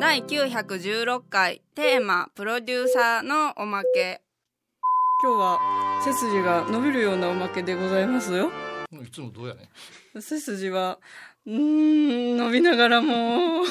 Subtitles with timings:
[0.00, 4.20] 第916回テーマプロデューサーのおまけ。
[5.22, 5.60] 今日は
[6.04, 8.50] 背筋が伸びるようなおまけでございますよ。
[8.90, 9.70] いつもどうやね
[10.20, 10.98] 背筋は
[11.46, 13.62] うーん伸びながらも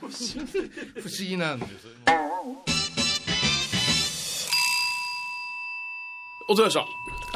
[0.00, 1.90] 不思議なんですよ
[6.46, 6.80] お疲れ様でした。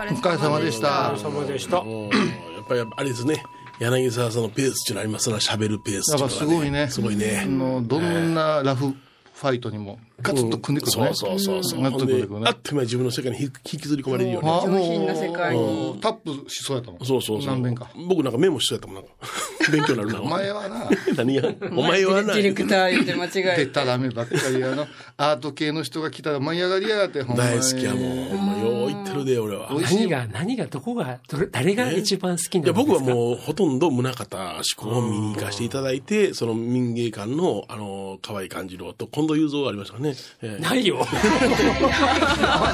[0.03, 1.77] おお疲れ様でした様でした。
[1.77, 3.43] やっぱりあれですね。
[3.79, 7.47] 柳沢さんのペースっていうのありますな、喋るペースやっていうのがすごいねすごいあね。
[7.47, 8.95] のどんなラフ
[9.41, 11.83] ファイトにもガツッと組んでくるね、そうそうそうそう。
[11.83, 14.51] ガツッと組んでくる、ねあっという間に自分の世界に引きずり込まれるよね。
[14.51, 17.47] あ上品な世界にもうタップしそうやったもんそうそうそう。
[17.47, 19.11] 何遍か僕なんかメモしそうやったもん、なんか。
[19.71, 20.23] 勉強になるな。
[20.23, 22.35] お前はな 何がお前はな。
[22.35, 28.25] ディレクター言って間違でえたらめばっかりあのアート系の人が来たら舞い上がりやがってほんまに大好きやもん。
[28.25, 29.71] ほんまよってるで、俺は。
[29.81, 32.93] 何が、何が、どこが、どれ誰が一番好きいや、なんですか？
[32.99, 40.15] 僕はもう、ほとんど宗像志向を見に行かせていただいて、その民芸館の、あの、可愛い感じのと、近藤雄三がありましたね。
[40.43, 41.07] ええないよ。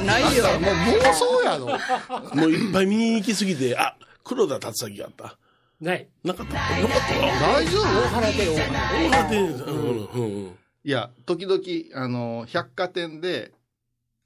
[0.05, 1.67] ないよもう妄想やろ
[2.41, 5.37] もういっぱい見に行きすぎて、あ、黒田達明があった。
[5.81, 6.07] ない。
[6.23, 6.55] なかった？
[6.55, 6.79] なかっ
[7.09, 7.53] た？
[7.53, 9.11] 大丈夫大原で大原。
[9.11, 10.59] 大原んうんうん。
[10.87, 11.61] いや時々
[12.05, 13.53] あの百貨店で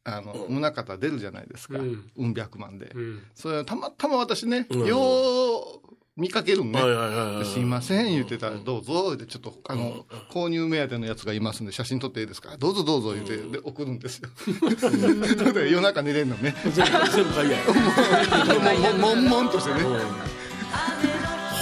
[0.04, 2.10] あの宗像出るじゃないですか、うん。
[2.16, 3.22] うん百万で、うん。
[3.34, 4.86] それたまたま私ね、うん。
[4.86, 6.80] よう見かけるんね。
[7.44, 9.12] すいません言ってたら、どうぞ。
[9.14, 12.56] ってちょっとあの、購入目当てのやつがいますんで写真撮っていいですか？
[12.56, 14.28] どうぞどうぞ言って、で送るんですよ。
[15.54, 16.56] で夜中寝れんのね。
[16.64, 18.98] 全部全部海外。
[18.98, 19.80] もんもんとしてね、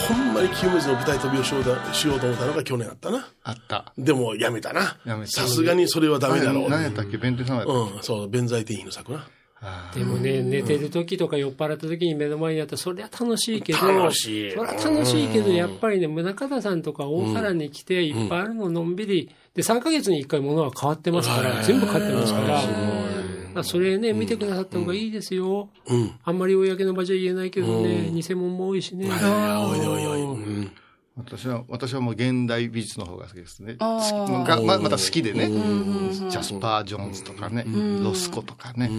[0.08, 3.28] ほんまに清水の舞台飛びをしようだしようと思ったのが去年あったな。
[3.42, 3.92] あった。
[3.98, 4.98] でもやめたな。
[5.04, 5.42] やめた。
[5.42, 6.70] さすがにそれはダメだろう。
[6.70, 9.26] 何やったっけ弁天様やったっうん、そう、弁財天妃の作な。
[9.92, 14.50] け、でもね、寝てる時とか酔っ払った時に目の前にあったら、そりゃ楽しいけど、楽しい。
[14.52, 22.62] そりゃ楽しいけど、やっぱりね、宗像さんとか大原に来て、いっぱいあるののんびり、で、3ヶ月に1回物は変わってますから、全部変わってますから、
[23.56, 25.70] まあそれね、見てくださった方がいいですよ。
[25.86, 26.12] うん。
[26.22, 29.06] あんまり公の場じゃ言えないけどね、偽物も多いしね。
[29.06, 30.24] いやいや、おいでおいでおいで。
[30.24, 30.26] う
[30.60, 30.70] ん。
[31.16, 33.76] 私は私はもう現代美術の方が好きですね。
[33.78, 37.64] がままた好きでね、ジャスパー・ジョーンズとかね、
[38.02, 38.90] ロスコとかね、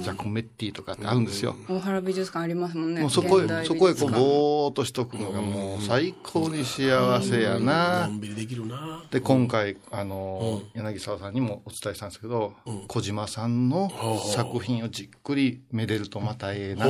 [0.00, 3.02] ジャコメッティとかってあるんですよ、大原美術館ありますもんね。
[3.02, 8.06] もうそこへ、そこへこう、館ぼーっとしとくのがもう最高に幸せやのな。
[8.06, 8.18] ん。
[8.18, 9.04] びりできるな。
[9.10, 12.54] で、今回、あの、柳沢さんにもお伝えしたんですけど、
[12.86, 13.90] 小島さんの
[14.34, 16.86] 作品をじっくりめでるとまたええな。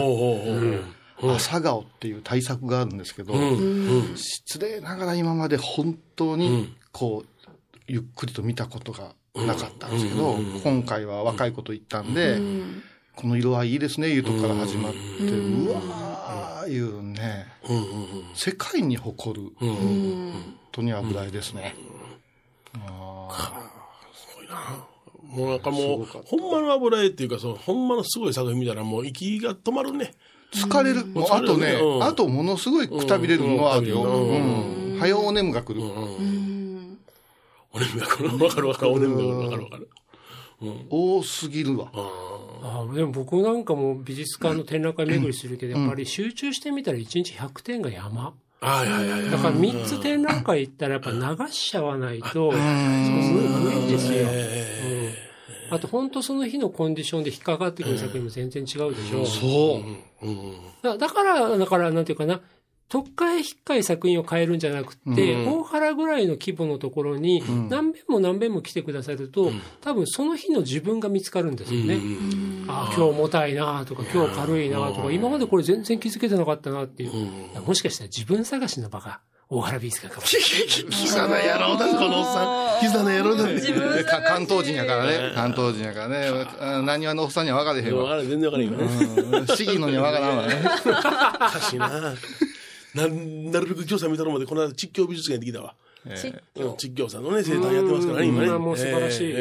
[1.22, 3.34] 朝顔っていう大作があるんですけど、
[4.16, 7.46] 失礼ながら今まで本当に、こう、
[7.86, 12.40] ゆっくりと見たことがなかったんですけど、今回は若いこと言ったんで、
[13.16, 17.46] この色合いいいですね、いうとこから始まって、うわー、いうね、
[18.34, 20.32] 世界に誇る、本
[20.72, 21.74] 当に油絵ですね。
[25.28, 25.60] もうなん。
[25.60, 26.52] かもう、ほん。
[26.52, 27.88] まの油絵っていうか、その、ほん。
[27.88, 30.14] まのすごい作品見たらもう息が止まるね。
[30.52, 31.06] 疲れる。
[31.06, 34.02] もうあとね、うんあとものすごいくたびれるのはあるよ。
[34.02, 34.98] うんうん。
[34.98, 35.82] 早お眠が来る。
[35.82, 38.44] お眠が来る。
[38.44, 38.92] わかるわかる。
[38.92, 39.38] お眠が来る。
[39.38, 39.88] わかるわかる。
[40.90, 41.90] 多すぎるわ。
[41.94, 48.34] あでも僕なんかも美術館の展覧会巡りするけど、やっぱり集中してみたら1日100点が山。
[48.60, 49.30] はいはいはい。
[49.30, 54.26] だから3つ展覧会行ったらやっぱ流しちゃわないと、無理ですよ。
[55.68, 55.74] うん。
[55.74, 59.24] あと本当その日のコンディションで引っかかってくる作品も全然違うでしょ。
[59.26, 59.82] そ
[60.22, 60.82] う。
[60.82, 62.40] だだから、だから、なんていうかな、
[62.88, 69.52] 特化引っかい作品を変えるんじゃなくて、大原ぐらいの規模のところに、何遍も何遍も来てくださると、
[69.82, 71.98] 多分その日の自分が見つかるんですよね。
[72.66, 77.60] ああ、今日重たいなとか、今日軽いなとか、今までこれ全然気づけてなかったなっていう。
[77.60, 80.68] もしかしたら自分探しの場が大原美術館かもしれない。
[80.94, 82.80] キザな野郎だ、このおっさん。
[82.80, 83.44] キザな野郎だ。
[84.28, 85.32] 関東人やからね。
[85.34, 86.46] 関東人やからね。
[86.60, 88.02] あ何話のおっさんには分かれへんわ。
[88.02, 88.84] わからん全然わからんよね。
[89.38, 90.54] うん市議のには分からんわね。
[90.62, 91.88] おかしいな。
[92.94, 95.74] な、なるべく今日さん見たのまで、この間、実況美術館に行ってきたわ。
[96.06, 96.12] うん
[96.78, 98.48] 実況さんのね、生誕やってますからね、今ね。
[98.48, 99.34] うんもう素晴らしい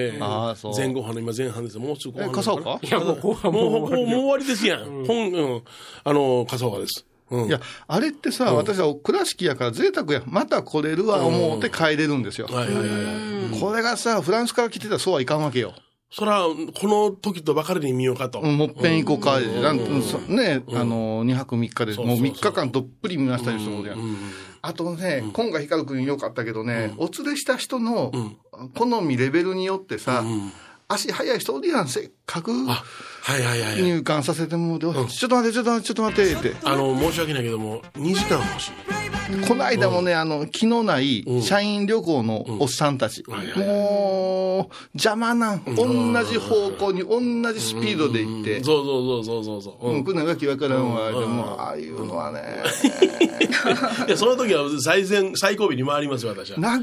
[0.76, 1.82] 前後半の今前半ですよ。
[1.82, 2.32] もうすぐ後え、半。
[2.34, 5.06] 笠岡いや、もう後半もう、終わりですやん。
[5.06, 5.62] 本、うん。
[6.04, 7.06] あの、笠岡です。
[7.30, 7.48] うん。
[7.48, 10.22] いや、あれってさ、私は倉敷やから贅沢や。
[10.26, 12.48] また来れるわ思って帰れるんですよ。
[12.48, 13.60] はいはいはいはい。
[13.60, 15.74] これがさ、フランスから来てたらそうはいかんわけよ。
[16.10, 18.40] そら、この時と別れに見ようかと。
[18.40, 23.92] うんもっぺん行こうか、なんそね、あの、2泊3日で、もう3日間どっぷり見ましたりするので、
[24.62, 28.12] あとね、今回光君よかったけどね、お連れした人の
[28.76, 30.24] 好みレベルによってさ、
[30.88, 32.54] 足速い人おるやん、せっかく。
[33.28, 33.84] はいはいはい。
[33.84, 34.94] 入館させてもうて、ちょっ
[35.30, 36.56] と待って、ちょっと待って、ちょっと待って、って。
[36.64, 38.72] あの、申し訳ないけども、2時間欲しい。
[39.46, 43.26] この間もね、あの、気のない社員旅行のおっさんたち。
[43.28, 45.64] もう、邪魔なん。
[45.66, 48.64] 同じ方向に同じスピードで行って。
[48.64, 49.90] そうそうそうそうそう。
[49.92, 51.10] うん、こんなわけわからんわ。
[51.12, 52.40] でも、ああいうのはね。
[54.08, 56.60] いや、その時は最前、最後尾に回りますよ、私は。
[56.60, 56.82] な、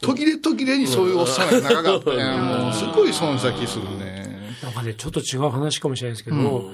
[0.00, 2.38] 途切れ途切れにそういうおっさんが長かったね。
[2.38, 4.09] もう、すごい損先するね。
[4.80, 6.70] なんかね、ちょっと違う話かもしれないですけど、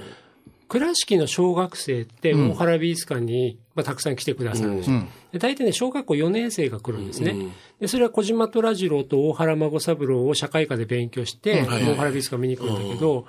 [0.69, 5.03] 倉敷の小学生って大原美術館に、まあ、たくさん来てくださるんですよ。
[5.33, 7.37] で大体ね、小学校4年生が来るんですね。
[7.81, 13.27] で、それは小島虎次郎と大原孫三郎を社会科で勉強して、大原美術館見に来るんだけど、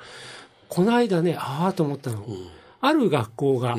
[0.69, 2.25] この間ね、ああと思ったの。
[2.81, 3.77] ある学校が、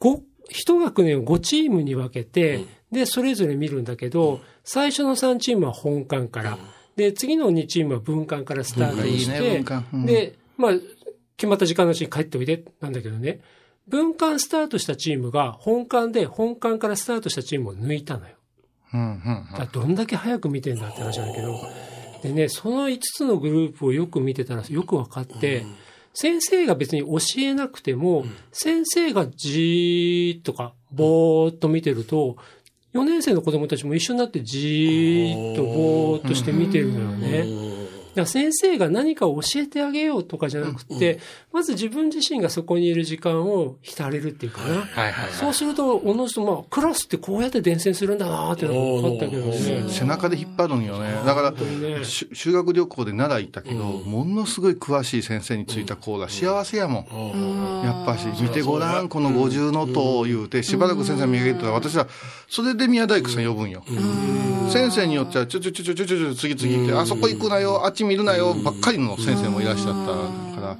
[0.00, 6.58] 5、一学年を5チームに分けて、で、それぞれ見るんだけど、最初の3チームは本館から、
[7.02, 10.06] で、次の2チームは文館からスタートいいねして、文館うん。
[10.06, 10.72] で、まあ、
[11.36, 13.40] 決まった時間のうちに帰っておいで、なんだけどね、
[13.88, 18.36] 文館スタートしたチームが本館で本館からスタートしたチームを抜いたのよ。
[18.94, 19.46] うん、うん。
[19.50, 21.58] だからどんだけ早く見てんだって話なんだけど、
[22.22, 25.66] でね、その5つのグループをよく見てたらよく分かって、
[26.14, 32.36] 先生が別に教えなくても、先生がじーっとか、ぼーっと見てると、
[32.94, 37.81] 4年生の子供たちも一緒になってじーっとぼーっとして見てるのよね。
[38.20, 41.18] ら先生が何かを教えてあげようとかじゃなくて、
[41.52, 44.80] まず自分自身がそこにいる時間を浸れるっていうかな。
[44.80, 45.32] はいはい。
[45.32, 49.84] そうすると、おのずと、まあ、クラスってこうやって伝染するんだなっていうのが分かったけどね。
[49.88, 51.12] 背中で引っ張るんよね。
[51.24, 52.04] だから、ね。
[52.04, 57.82] し修学旅行で奈良行ったけど、ものすごい詳しい先生についた子が幸せやもん。
[57.84, 62.08] やっぱし、見てごらん、この五重の塔を言うて、しばらく先生見上げてたら、私は、
[62.48, 63.82] それで宮大工さん呼ぶんよ。
[64.70, 70.78] 先生によっては、ちょちょちょちょちょちょちょ、次々行って、あそこ行くなよ、あっち見るなよ、ばっかりの先生もいらっしゃったから、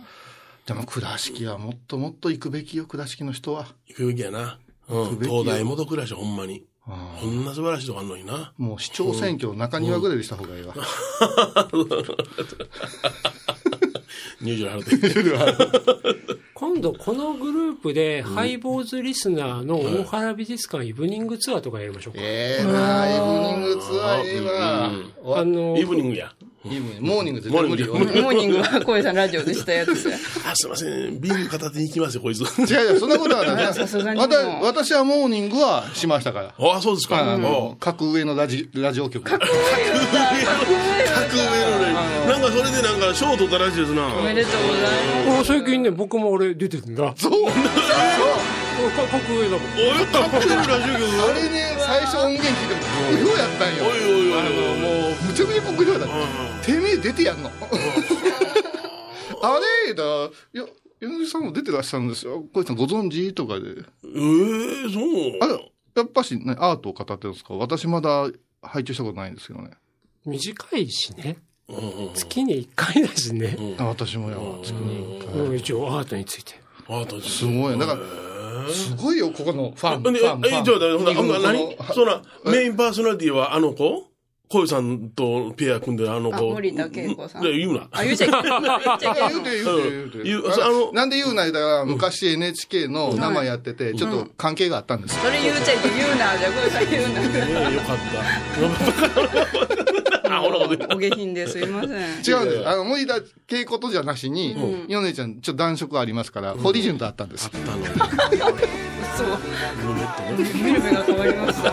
[0.66, 3.66] でも倉敷はもっともっと行くべきよ、倉敷の人は。
[3.86, 4.58] 行くべきやな。
[4.88, 5.18] うん。
[5.20, 6.64] 東大元暮らしほんまに。
[6.84, 6.94] こ
[7.26, 8.52] んな素晴らしいとこあんのにな。
[8.58, 10.74] もう市長選挙中庭ぐらいでした方がいいわ。
[14.42, 14.96] 入場払って。
[16.54, 22.20] 今度このグループで、ハイボーズリスナーの大原美術館イブニングツアーとかやりましょうか。
[22.22, 25.38] ええなイブニングツアーええわ。
[25.38, 26.32] あの、イブニングや。
[27.00, 27.94] モーニング絶対無理よ。
[27.94, 30.16] モーニングは小江さんラジオでしたやつや。
[30.46, 31.20] あ、すいません。
[31.20, 32.42] ビール片手に行きますよ、こいつ。
[32.60, 33.74] 違う違う、そんなことはない。
[33.74, 36.54] さすがにわた私はモーニングはしましたから。
[36.58, 37.18] あ、そうですか。
[37.18, 39.28] あおの各上のラジラジオ局。
[39.28, 39.64] 格上のね。
[42.28, 44.06] なんかそれでなんか賞取ったらしいですな。
[44.06, 44.82] おめでとうござい
[45.38, 45.52] ます。
[45.52, 47.12] あ最近ね、僕も俺出てるんだ。
[47.16, 47.32] そう
[48.90, 49.60] か格上だもん。
[49.74, 51.02] おい、格上のラジオ局。
[51.30, 52.80] あれね、最初音源聞いても、
[53.10, 53.84] 国評やったんよ。
[53.84, 54.22] おいおいおい
[54.80, 56.14] もう、むちゃくちゃ国評だった。
[56.62, 57.50] てめえ出てやんの。
[59.42, 60.64] あれだ、いや、
[61.00, 62.44] 柳さんも出てらっしゃるんですよ。
[62.52, 63.32] 小石さんご存知？
[63.34, 63.70] とかで。
[63.70, 63.82] ええ、
[64.92, 65.38] そう。
[65.40, 67.54] あれ、やっぱしね、アートを語ってるんですか？
[67.54, 68.30] 私まだ
[68.62, 69.70] 拝見したことないんですけどね。
[70.24, 71.38] 短いしね。
[71.68, 73.56] うんうん月に1回だしね。
[73.78, 76.54] あ私もやわ、月に一回うん一応アートについて。
[76.88, 77.78] アートすごい。
[77.78, 80.16] だから、すごいよ、ここのファン。
[80.16, 80.60] え、ファン、ファン。
[80.60, 81.42] え、ちょっと待って、ほんな二
[81.76, 81.94] 何？
[81.94, 84.08] そんな、メインパーソナリティはあの子？
[84.52, 86.50] 小井さんとペア組んでるあのあ、子。
[86.50, 87.42] 森田恵子さん。
[87.42, 87.88] 言うな。
[87.90, 88.42] あ、言っ ちゃいけない。
[88.50, 88.60] 言
[89.40, 95.18] うて言うて言うて言うああのなんで言うないだから、昔 NHK の生やってて、ちょっと関係があったんです。
[95.18, 95.88] それ言っちゃいけ。
[95.88, 96.16] 言うな。
[96.16, 97.20] じゃあ、小江さん言うな。
[97.20, 97.22] え
[97.70, 97.96] えよかっ
[100.11, 100.11] た。
[100.44, 101.90] お下品ですいません。
[101.90, 102.68] 違うんです。
[102.68, 104.56] あの、森田稽古とじゃなしに、
[104.88, 107.50] ヨネちゃん、ちょっと男色ありますから、ホリジュンとあったんです。
[107.52, 107.62] あの、
[109.16, 109.28] そう。
[110.62, 111.70] 見る目が変わりました。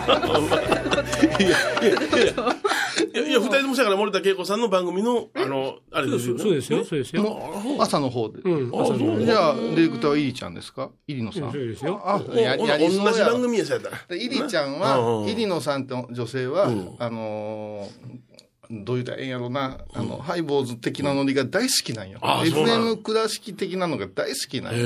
[1.42, 1.58] いや、いや、
[1.90, 6.42] いや、いや、二人ともしたから森田恵子さんの番組の、あの、あれですよね？
[6.42, 7.42] そうですよ、そうですよ。
[7.78, 8.40] 朝の方で。
[8.44, 9.24] うん、朝の。
[9.24, 10.90] じゃあ、ディレクターはイリちゃんですか？
[11.06, 11.52] イリノさん。
[11.52, 12.00] そうですよ。
[12.04, 13.98] あ、おや同じ番組やさやったら。
[14.08, 18.29] でイリちゃんうんは、うんイリノさんって女性は、うんあのー
[18.70, 22.20] どう言ったらええんやろな、あの、ハイボーズ的なノリが大好きなんよ。
[22.22, 24.84] あそうなの FM 倉敷的なのが大好きなんへよ。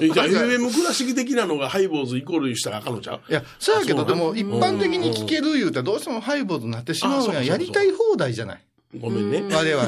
[0.00, 0.08] え。
[0.10, 7.42] じゃあ、FM 倉敷的なのがハイボーズイコールしたらあかんのちゃういや、そうやけど、でも一般的に聞ける言うたらどうしてもハイボーズになってしまうんや。
[7.42, 8.64] やりたい放題じゃない。
[9.00, 9.42] ごめんね。
[9.54, 9.84] 我々。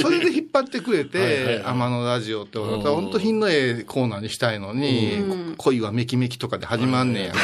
[0.00, 7.40] それで引っ張ってくれて、天野ラジオって、本当品のええコーナーにしたいのに、恋はメキメキとかで始まんねんやんか。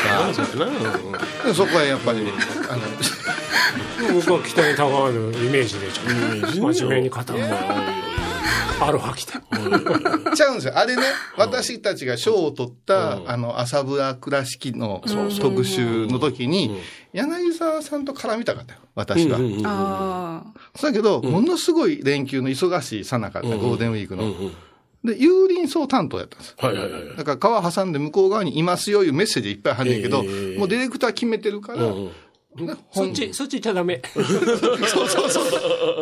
[1.54, 2.20] そこはやっぱり、
[2.68, 7.24] あの、僕は北にたがわぬイメージでちょ真面目に語る。
[7.34, 8.25] うん
[8.80, 9.40] アロハ来た。
[10.36, 10.78] ちゃうんですよ。
[10.78, 11.02] あれね、
[11.36, 15.02] 私たちが賞を取った、あの、朝ブラ倉敷の
[15.40, 16.78] 特集の時に、
[17.12, 19.38] 柳沢さんと絡みたかったよ、私は。
[19.64, 20.42] あ
[20.82, 24.34] だけど、ものすごい連休の忙しいさなかった、ゴールデンウィークの。
[25.04, 26.54] で、有林層担当やったんです。
[26.58, 27.16] はいはいはいはい。
[27.16, 32.10] だから川挟んで向こう側にいますよいうメッセージいっぱい入んねんけど、ええもうディレクター決めてるから、で
[32.92, 34.02] そっち、そっち行っちゃダメ。
[34.14, 35.40] そうそうそ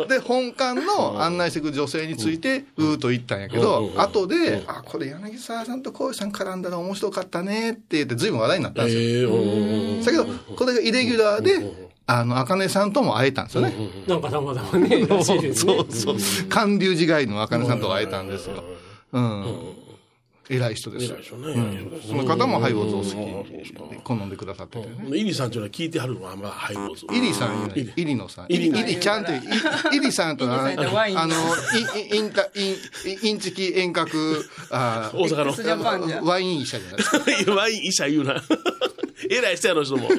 [0.05, 0.07] う。
[0.07, 9.29] で、本館の案内してくる女性について、うーと言ったんやけど、後で、あ、これ柳沢さんと浩二さん絡んだら面白かったねって言って、ずいぶん話題になったんですよ。
[10.03, 13.73] だけど、これがイレギュラーで、あの、あかねさんとも会えたんですよね。
[14.07, 15.85] なんかたまたまね、らしいですね。
[15.89, 16.17] そう。
[16.49, 18.63] 寒流寺街のあかねさんと会えたんですよ。
[19.11, 19.84] うん。
[20.49, 21.21] 偉い人ですよ偉い。
[21.21, 22.01] でしょうね。
[22.07, 25.17] その方もハイボーズを好き好んでくださっててね。
[25.17, 27.05] イリさんっていうのは聞いてはるのは、まあ、ハイボーズ。
[27.11, 28.45] イリさんイリのさん。
[28.49, 29.41] イリ、ちゃんって、
[29.93, 37.51] イイリさんとああの、イン、インタ、イン、インチキ遠隔、あ大阪のワイン医者じゃないですか。
[37.55, 38.41] ワイン医者言うな。
[39.29, 40.09] 偉い人やの人も。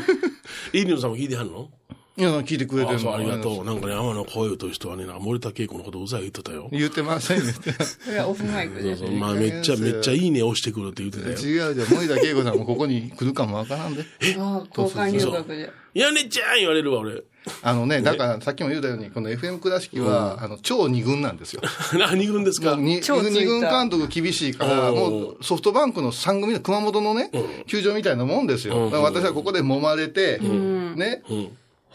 [0.73, 1.71] イリのさんも聞いてはるの？
[2.19, 3.61] いや、聞いてくれてるありがとう。
[3.61, 3.65] う。
[3.65, 6.69] なんかね、天野幸代という人はね、森田恵子のことうざい言ってたよ。
[6.73, 7.53] 言ってませんね。
[7.79, 7.85] あ。
[7.85, 8.97] それはオフマイクで。
[8.97, 11.35] そうまあ、めっちゃ、めっちゃいいね押してくるって言ってたよ。
[11.35, 11.95] 違うじゃん。
[11.95, 14.03] 森田恵子さんもここに来るかもわからんで。
[14.39, 15.71] ああ、交換留学で。
[15.93, 17.23] やねちゃん言われるわ、俺。
[17.63, 21.61] あのね、だからさっきも言ったように、この FM 倉敷は、あの、超二軍なんですよ。
[21.99, 22.77] 何軍ですか？
[22.77, 27.31] 二軍監督厳しいから、うんもうソフトバンクの3組の熊本のね、
[27.67, 28.87] 球場みたいなもんですよ。
[28.87, 31.23] だから私はここで揉まれて、ね、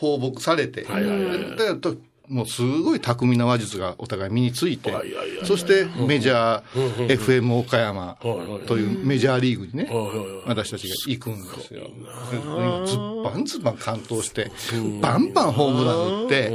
[0.01, 1.49] 放牧されて、はいはいはい。
[1.51, 1.95] だからと
[2.27, 4.89] もうすごい巧みな話術がお互い身について。
[4.91, 8.17] はいはいはい、そしてメジャー FM 岡山
[8.65, 10.27] というメジャーリーグにね、はいはいはい。
[10.47, 11.87] 私たちが行くんですよ。
[12.87, 14.49] ズッバンズバン完投して、
[15.01, 16.53] バンバンホームラン打って、う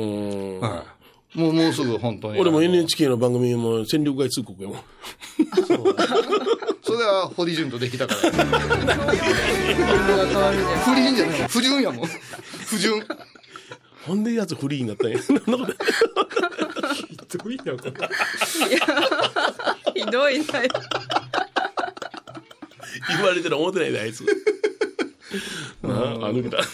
[0.57, 0.61] ん。
[0.61, 0.85] は
[1.35, 1.39] い。
[1.39, 2.41] もうもうすぐ本当に。
[2.41, 4.79] 俺も NHK の番組も戦力外通告やもん。
[6.83, 8.21] それは堀潤とできたから。
[10.87, 11.49] 不倫じゃない。
[11.49, 12.07] 不純やもん。
[12.65, 13.05] 不純。
[14.07, 15.19] ほんでやつフリーになったんや？
[15.23, 15.57] そんなこと
[17.39, 17.89] どういうんだこ
[19.95, 20.45] れひどいな。
[23.09, 24.25] 言われてる思ってないで、あいつ。
[25.83, 25.95] なあ、
[26.29, 26.59] あ抜けた。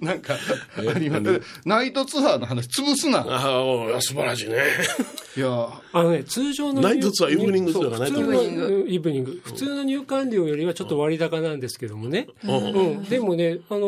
[0.00, 0.34] なんか、
[0.78, 1.42] あります？
[1.66, 3.18] ナイトツアーの話潰すな。
[3.28, 4.56] ああ、素晴らしいね。
[5.36, 8.10] いや、あのね、通常のナイトツアー、イブニングツアーがナイ
[8.98, 9.40] ブニング。
[9.44, 12.28] 普通の入館料よりはちょっと割高なんですけどもね。
[12.44, 12.50] う
[13.00, 13.04] ん。
[13.04, 13.80] でもね、あの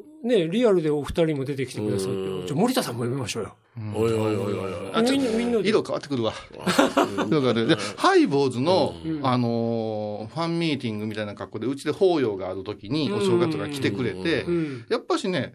[0.00, 2.46] ーね、リアルでお二人も出てきてくださって。
[2.46, 3.56] じゃあ森田さんも読みましょうよ。
[3.94, 5.10] おいおいおいおいおい。
[5.10, 5.68] みんな、みんなで。
[5.68, 6.32] 色変わってくるわ。
[6.48, 15.54] だから、でハイボーズの、あのーファンミーティングみたいな格好で、うちで法要がある時に、お正月が来てくれてん、やっぱしね、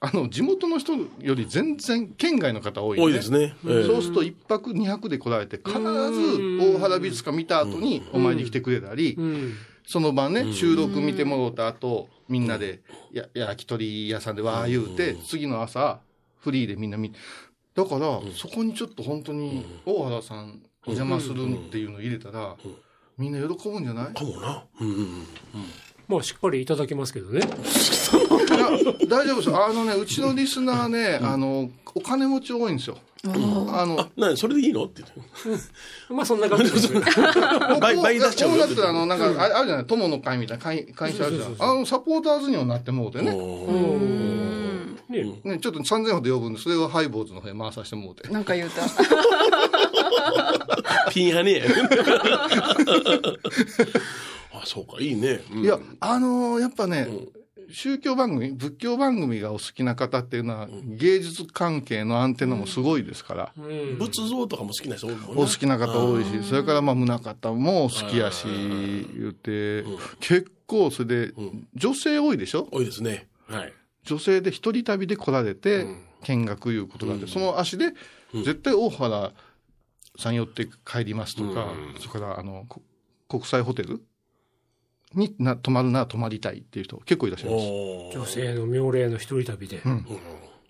[0.00, 3.04] あの、地元の人より全然県外の方多い、ね。
[3.04, 3.54] 多いですね。
[3.66, 9.54] ええそうすると一泊二泊で来られて、必ず大原美術館見た後にお参りに来てくれたり、うん。
[9.86, 12.80] その晩ね、収録見てもろうた後、みんなで、
[13.12, 16.00] や、焼き鳥屋さんでわー言うて、次の朝、
[16.38, 17.12] フリーでみんな見、
[17.74, 22.56] だから、そこにちょっと本当に、大原さんお邪魔するっていうのを入れたら、
[23.18, 24.14] みんな喜ぶんじゃない？
[24.14, 24.64] かもな。
[24.80, 25.26] うんうん。
[26.08, 27.40] まあ、しっかりいただきますけどね。
[27.40, 27.48] いや、
[29.08, 29.66] 大丈夫ですよ。
[29.66, 32.98] あのね、うちのリスナーね、あの、お金持ち多いんですよ。
[33.22, 33.28] あ
[33.84, 34.84] の、なに、それでいいの？
[34.84, 35.64] って言って。
[36.12, 37.02] まあ、そんな感じですね。
[37.80, 41.56] 倍倍出しちゃうってあの、なんか、あるじゃない、友の会みたいな会会社あるじゃん。
[41.58, 43.36] あの、サポーターズにもなってもうてね。
[45.10, 48.28] ねね、ちょっと3000ほど呼ぶんで、それをハイボーズの方へ回させてもうて。
[48.28, 48.82] なんか言うた。
[51.10, 51.62] ピン派ね
[54.54, 55.42] あ、そうか、いいね。
[55.52, 57.08] うんいや、あのーやっぱね、
[57.72, 63.98] 宗教番組、仏教番組がお好きな方っていうのは、芸術関係のアンテナもすごいですから、うん。
[63.98, 69.84] 仏像とかも好きな人多いもんおな好きな方多いし、それからまあ宗方も好きやし、言って、
[70.20, 71.34] 結構それで、
[71.74, 72.68] 女性多いでしょ？
[72.70, 73.28] 多いですね。
[73.46, 73.72] はい。
[74.04, 75.86] 女性で一人旅で来られて、
[76.24, 77.20] 見学いうことなん。
[77.20, 77.92] で、その足で、
[78.32, 79.32] 絶対大原
[80.18, 82.82] さん寄って帰りますとか、それからあの、こ
[83.28, 84.02] 国際ホテル
[85.14, 87.64] にな泊まるなら泊まりたいっていう人結構いらっしゃいます。
[87.64, 89.82] お女性の妙齢の一人旅で。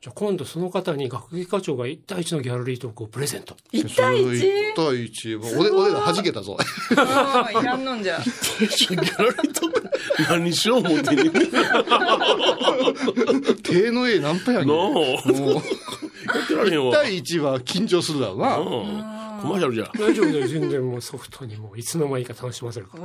[0.02, 3.54] じゃあ今度その方に学芸課長が一対一のギャラリートークをプレゼント。
[3.70, 6.56] 一対一1対一俺、俺ら弾けたぞ。
[6.96, 8.18] ああ、いらんのんじゃ。
[8.18, 9.90] ギャラリーとか
[10.30, 11.30] 何しよう思ってんね
[13.62, 14.68] 手の絵何パやねん。
[14.68, 15.00] もう、あ。
[15.00, 16.92] やってられへん1わ。
[16.94, 18.56] 対1は緊張するだろうな。
[18.56, 18.62] う
[19.16, 19.90] んコマーシャルじゃ。
[19.98, 20.46] 大丈夫だよ。
[20.46, 23.04] 全然もうソフトにもういつの間にか楽しませるから。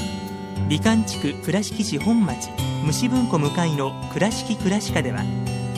[0.67, 2.49] 美観地区倉敷市本町
[2.85, 5.23] 虫文庫向かいの「倉敷倉歯科」では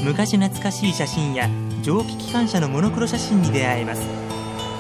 [0.04, 1.50] 昔懐かしい写真や
[1.82, 4.02] 蒸気機関車のモノクロ写真に出会えます。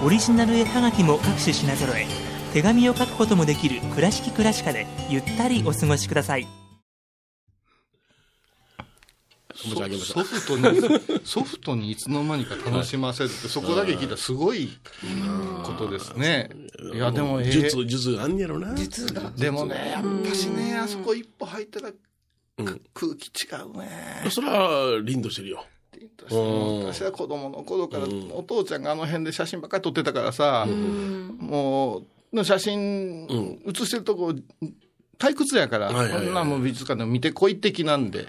[0.05, 2.05] オリジナル絵はがきも各種品揃え
[2.53, 6.62] 手紙を書くこともできる「倉敷倉歯科」でゆったりお過ごしください。
[9.63, 14.69] ソソフトに、 ソフトにいつの間にか楽しませるって、そこだけ聞いたらすごい
[15.63, 16.49] ことですね。
[16.93, 18.75] いや、でも、ええ術、術あんやろな。
[18.75, 19.31] 実だ。
[19.31, 24.29] でもね、やっぱしね、あそこ一歩入ったら、く空気違うね。
[24.29, 25.65] それは、凛としてるよ。
[26.29, 34.33] 私は子供の頃から、お父ちゃんがあの辺で写真ばっかり撮ってたからさ、もう、の写真、写してるとこ、
[35.19, 38.27] 退屈やから、はいはいはいこんなんもう美術館でも見てこい的なんで。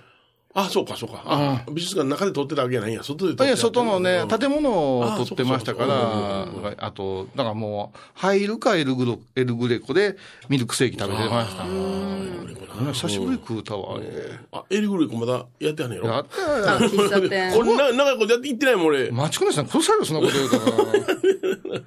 [0.56, 1.22] あ、そうか、そうか。
[1.26, 3.02] あ、美術館の中で撮ってたわけやないんや。
[3.02, 6.46] 外で撮っていや、外のね、建物をあ撮ってましたから、
[6.78, 10.16] あと、だからもう、入るかエルグロエルグレコで
[10.48, 11.64] ミルクセーキ食べてました。
[11.64, 14.06] ね久しぶり食うたわ、あれ。
[14.52, 16.08] あ、エリグレコまだやってはねえやろ？
[16.10, 16.40] やった
[16.84, 16.90] よ。
[16.90, 17.52] 喫茶店。
[17.52, 19.10] これな、長いことやって行ってないもん、俺。
[19.10, 20.56] マチコネさん殺される、そんなこと言うた
[21.72, 21.80] ら。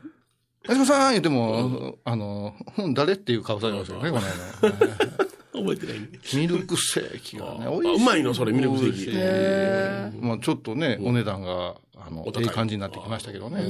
[0.68, 5.37] マチコさん言っても、あの、うん誰っていう顔されましたよね、この間。
[5.58, 6.08] 覚えてないね。
[6.34, 7.96] ミルクセーキがね、あ美味しい。
[7.96, 13.62] うまいのそれミルクセーキ美味しいまあちょっとね、お値段が、あのいいい感じになってきましたけどね。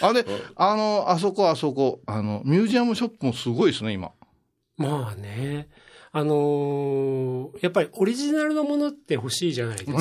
[0.00, 4.12] あれ、あの、あそこあそこ、あの、ミュージアムショップもすごいですね、今。
[4.76, 5.68] まあね。
[6.10, 10.00] あのーやっぱりオリジナルのものって欲しいじゃないですか。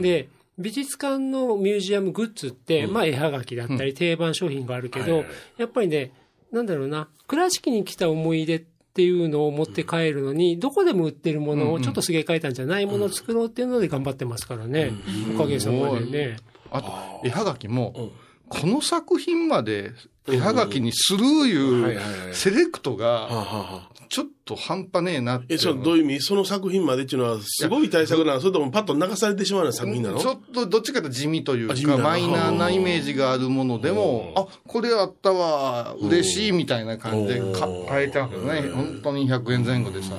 [0.00, 5.24] で、美術館のミュージアムグッズって、まあ絵はがきだったり定番商品があるけど、
[5.58, 6.12] やっぱりね、
[6.52, 8.60] なんだろうな、倉敷に来た思い出っ
[8.94, 14.92] ていうのを持って帰るのに、どこでも売ってるものをちょっとすげ替えたんじゃないものを作ろうっていうので頑張ってますからね。
[15.34, 16.36] おかげさまでね。
[16.70, 18.12] あと、絵はがきも、
[18.50, 19.92] この作品まで
[20.28, 26.20] 絵はがきにするいうセレクトはあ、が、ちょっと半端ねえなってえ、それどういう意味？
[26.20, 28.34] その作品までっていうのは、すごい対策な。
[28.34, 30.18] のそれともパッと流されてしまうような作品なの？
[30.18, 38.60] ちょっとどっちかと地味というか、マイナーなイメージがあるものでも、あ、これあったわ、嬉しいみたいな感じでか変えてますよね。
[38.70, 40.14] 本当に100円前後でさ、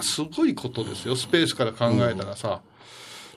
[0.00, 1.14] すごいことですよ。
[1.14, 2.62] スペースから考えたらさ。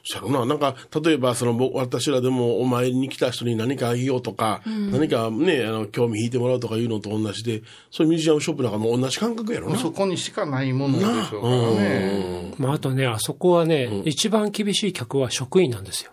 [0.10, 0.46] そやろな。
[0.46, 9.78] なんか、例えば、その、僕私らでもお参りに来た人に何かあげようとか、何かね、あの、興味引いてもらうとかいうのと同じで、そういうミュージアムショップなんかも同じ感覚やろな。
[9.78, 12.54] そこにしかないものでしょうからね。
[12.58, 16.12] まああとね、あそこはね、一番厳しい客は職員なんですよ。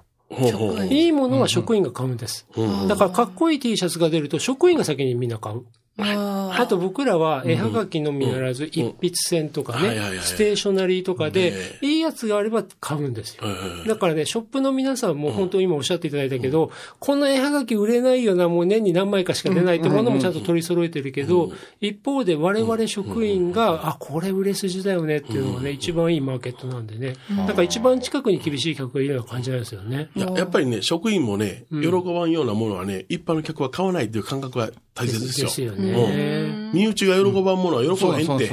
[0.90, 2.46] いいものは職員が買うんです。
[2.88, 5.62] だからかっこいい T シャツが出ると職員が先にみんな買う。
[5.96, 13.44] ああと僕らは絵はがきのみならず一筆線とかねステーショナリーとかでね、いいやつがあれば買うんですよ。
[13.86, 27.14] だからね、ショップの皆さんも本当に今おっしゃっていただいたけど、この絵はがき売れないよな、もう年に何枚かしか出ないってものもちゃんと取り揃えてるけど、一方で我々職員が、あ、これ売れ筋だよねっていうのがね、一番いいマーケットなんでね。
[27.46, 30.08] だから一番近くに厳しい客がいるような感じなんですよね。
[30.16, 35.46] いややっぱりね、職員もね、喜ばんようなものはね、一般の客は買わないっていう感覚は大切ですよ。
[35.48, 36.70] ですよね。
[36.72, 38.50] 身内が喜ばんものは喜ばへんって。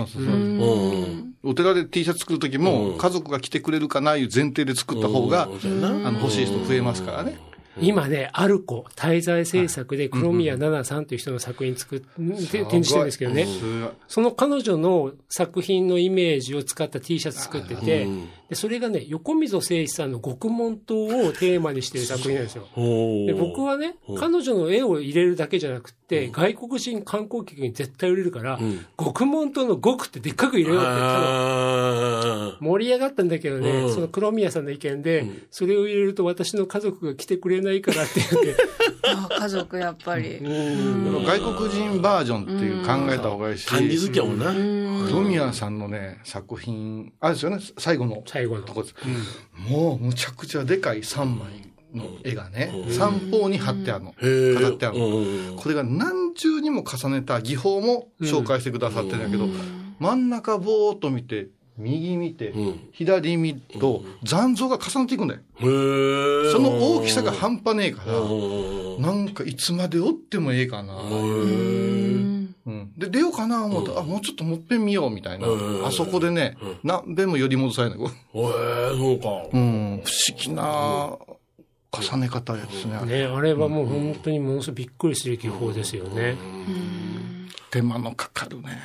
[1.43, 5.47] お寺で T シャツ作るときも、家族が来てくれるかないう前提で作った方が、あ
[6.11, 7.37] の、欲しい人増えますからね。
[7.79, 13.47] 今ね、アルコ、滞在制作で黒宮奈々さんという人の作品作って、展示してるんですけどね。
[14.07, 18.07] その彼女の作品のイメージを使った T シャツ作ってて、
[18.49, 22.67] でそれがね、横溝誠一さんの極門島をテーマにしてる作品なんですよ。
[22.75, 26.00] で僕はね、彼女の絵を入れるだけじゃなくて、
[26.31, 28.59] 外国人観光客に絶対売れるから、
[28.97, 31.21] 極門島の極ってでっかく入れようって言ったの。
[32.53, 38.55] あ盛り上がったんだけどね、その黒宮さんの意見で、それを入れると私の家族が来てくれないからって言って、
[39.03, 40.39] あ、家族やっぱり。
[40.41, 45.07] 外国人バージョンっていう考えた方がいいし、ー漢字好きやもんな。
[45.07, 45.71] 黒宮さん。
[45.79, 48.95] のね、作品、あれですよね、最後の最後のとこです。
[49.69, 54.13] もう、むちゃくちゃでかい3枚の絵がね、三方に貼ってあるの。
[54.13, 55.07] 飾ってあるの。
[55.07, 59.47] うんこれが何重にも重ねた技法も紹介してくださってるんだけど、
[59.99, 62.53] 真ん中ぼーっと見て、右見て、
[62.91, 65.41] 左見ると残像が重なっていくんだよ。
[66.51, 68.25] その大きさが半端ねえから、う
[68.99, 70.95] んなんかいつまでおってもええかな。
[72.63, 75.47] うん、で、出ようかな思ったら、あ、もうちょっともっぺん見ようみたいな。
[75.85, 77.99] あそこでね、何べんも寄り戻されない。
[77.99, 79.47] へえ、そうか。
[79.51, 81.17] うん、不思議な
[81.91, 82.99] 重ね方ですね。
[83.05, 86.37] ね、あれはもう本当にものすごいびっくりする技法ですよね。
[87.69, 88.79] 手間のかかるね。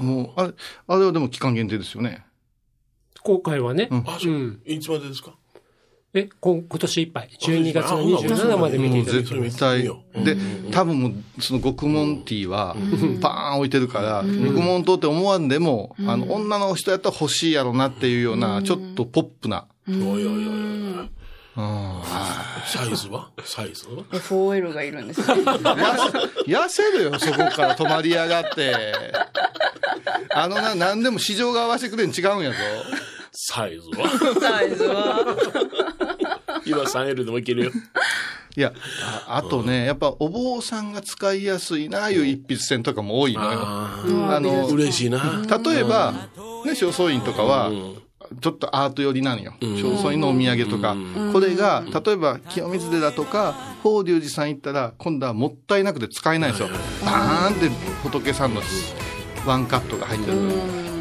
[0.00, 0.52] もう、あれ、
[0.86, 2.24] あれはでも期間限定ですよね。
[3.22, 4.60] 今回はね、うんあ、そう。
[4.64, 5.34] いつまでですか？
[6.14, 9.58] え、今今年いっぱい、12月の27まで見ていただ絶きます。
[9.58, 9.82] 対。
[10.24, 10.36] で、
[10.72, 12.74] 多分もう、その極門ティーは、
[13.20, 19.66] パーン置いてるから、極門島って思わんでも、あの、女の人やったら欲しいやろなっていうような、ちょっとポップな。
[19.88, 20.46] おいおいおいおい。
[20.46, 20.48] う
[21.02, 21.10] ん
[21.56, 23.30] サイズは？
[23.44, 23.86] サイズ？
[23.88, 25.26] は 4L がいるんですよ。
[25.26, 28.74] 痩せるよ、そこから泊まりやがって。
[30.34, 32.56] あのな、何でも市場が合わせてくれん違うんやぞ。
[33.32, 34.08] サイズは？
[34.40, 35.36] サイズは。
[36.66, 37.70] 今 3L でもいけるよ。
[38.56, 38.72] いや、
[39.28, 43.60] ああとね、やっぱお坊さんが使いやすいな、いう一筆線とかも多いのよ。
[43.62, 44.02] あ
[44.36, 45.42] あのあ、、嬉しいな。
[45.64, 46.12] 例えば、
[46.64, 47.70] ね、正倉院とかは、
[48.40, 49.54] ちょっとアート寄りなのよ。
[49.60, 50.96] 正倉院のお土産とか。
[51.32, 56.68] これが、例えば、清水寺とか、法隆寺さん行ったら、今度はもったいなくて使えないんですよ。
[57.04, 57.68] バーンって
[58.02, 58.62] 仏さんの
[59.46, 60.36] ワンカットが入ってる。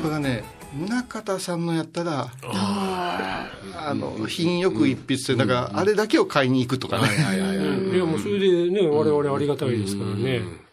[0.01, 5.37] これがね、宗像さんのやったら、あの、品よく一筆線。
[5.37, 7.09] だから、あれだけを買いに行くとかね。
[7.37, 10.68] うんいや、もうそれでね、我々ありがたいですからね。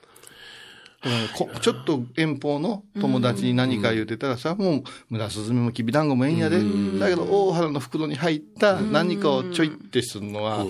[1.06, 1.48] うん。
[1.48, 6.58] こちょっと遠方の友達に何か言うてたらさ、もう、村スズメもきびだんごもええんやで。
[6.98, 10.66] だけど、大原の袋に入った何かをちょいってするのは、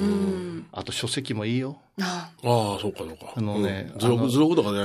[0.72, 1.78] あと書籍もいいよ。
[2.00, 2.76] ああ。
[2.76, 3.32] あ、そうかそうか。
[3.34, 4.42] あのねとかじゃ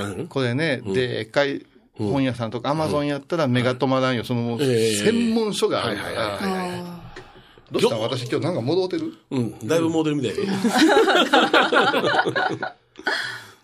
[0.08, 0.26] ないの？
[0.26, 1.64] これね、でっかい
[1.98, 4.24] 本屋さんとかアマゾンやったら目が止まらんよ。
[4.24, 5.98] その、ええ専門書がある。
[5.98, 6.38] から。
[7.70, 7.98] どうした？
[7.98, 9.12] 私今日なんか戻ってる？
[9.30, 10.46] うん、だいぶモデルみたいね。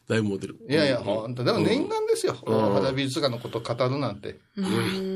[0.09, 0.59] だいぶモデル。
[0.69, 1.45] いやいや、ほんと。
[1.45, 2.37] でも念願ですよ。
[2.47, 4.39] 大原美術館のことを語るなんて。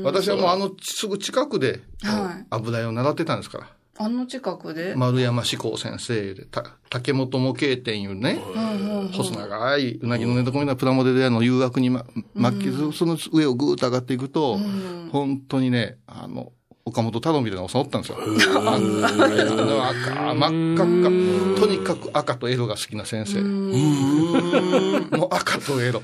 [0.03, 3.67] 私はもうあのすぐ近くではい油絵を習ってたんですから。
[3.95, 8.39] あの近くで、丸山志功先生で、た竹本模型店いうね、
[9.13, 12.03] 細長いうなぎの寝床みたいなプラモデル屋の誘惑にま、
[12.33, 14.57] 巻きず、その上をぐーっと上がっていくと、
[15.11, 16.53] 本当にね、あの、
[16.85, 18.17] 岡本太郎みたいなおっさんおったんですよ。
[18.19, 18.73] 赤、真
[20.73, 20.87] っ赤っ
[21.55, 21.61] か。
[21.61, 23.39] とにかく赤とエロが好きな先生。
[23.41, 26.01] もう赤とエロ。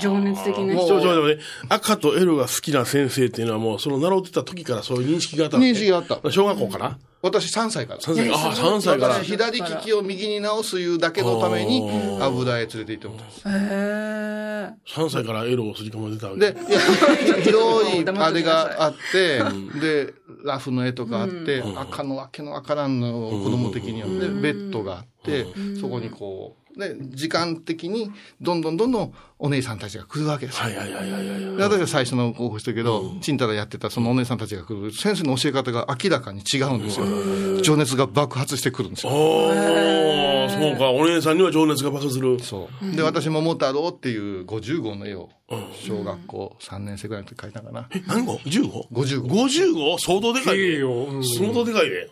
[0.00, 0.88] 情熱的なもう人。
[0.88, 1.38] ちょちょちょね、
[1.70, 6.20] 赤とエロが好きな先生っていうのはもう、その習ってた時からそういう認識があった認識があった。
[6.30, 8.00] 小学校かな私3歳から。
[8.00, 9.14] 3歳ああ、3歳から。
[9.14, 11.82] 私左利きを右に直すいうだけのために
[12.20, 13.48] 油絵連れて行ってもらったんです。
[13.48, 14.42] へえ。
[14.86, 16.40] 3歳からエロをすり込まれてたわけ。
[16.40, 19.42] で、広 いあれがあって、
[19.80, 25.46] で、ラフの絵とかあって、赤のわけのわからんの子供的には、で、ベッドがあって、
[25.80, 30.64] そこにこう、で、時間的に、どんどんどんどんお姉さんたちが来るわけですよ。
[30.64, 31.56] はいはいはいはいはい。
[31.56, 37.60] で私は最初の候補したけど、ちんたらやってたそのお姉さんたちが来る、先生の教え方が明らかに違うんですよ。
[37.62, 39.12] 情熱が爆発してくるんですよ。
[39.12, 40.90] おー、そうか。
[40.90, 42.40] お姉さんには情熱が爆発する。
[42.40, 42.96] そう。
[42.96, 45.28] で、私、桃太郎っていう50号の絵を、
[45.72, 47.88] 小学校3年生ぐらいの時描いたかな。
[47.94, 48.88] え、何号 ?15?
[48.92, 49.28] 50号。
[49.46, 50.64] 50号相当でかいね。
[50.64, 50.90] いいよ。
[50.92, 52.08] うん相当でかいね。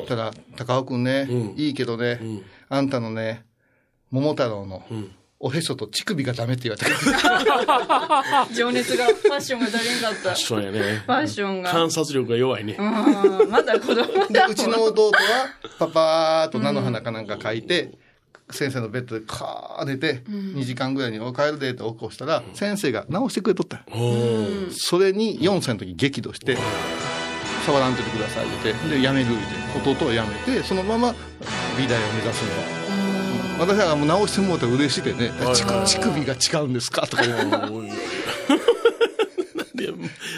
[0.00, 0.06] うん。
[0.06, 3.44] ただ、高尾くんね、うんいいけどね、んあんたのね、
[4.10, 4.82] 桃太郎の、
[5.38, 8.46] おへそと乳首がダメって言われた。
[8.52, 10.30] 情熱が、ファッションが足りんかった。
[10.32, 11.04] フそうやね。
[11.06, 11.70] ァッションが。
[11.70, 12.76] 観察力が弱いね。
[12.78, 12.82] う
[13.46, 14.46] んまだ子供でだ。
[14.46, 15.18] うちの弟は、
[15.78, 17.92] パパーっと菜の花かなんか描いて、
[18.50, 23.82] 先生のベッドでカー寝て、2時間ぐらいにお帰るでって起こしたら、先生が直してくれとった。
[24.72, 26.58] それに4歳の時激怒して、
[27.64, 29.28] 触らんといてくださいって言って、で、やめるっ
[29.82, 31.14] て、弟はやめて、そのまま
[31.78, 32.42] 美大を目指す
[32.74, 32.79] の。
[33.58, 37.74] 私はもう直してもらったら嬉しいでね、乳首乳首が違うんですかとか言うの。
[37.74, 37.90] お い
[39.80, 39.92] で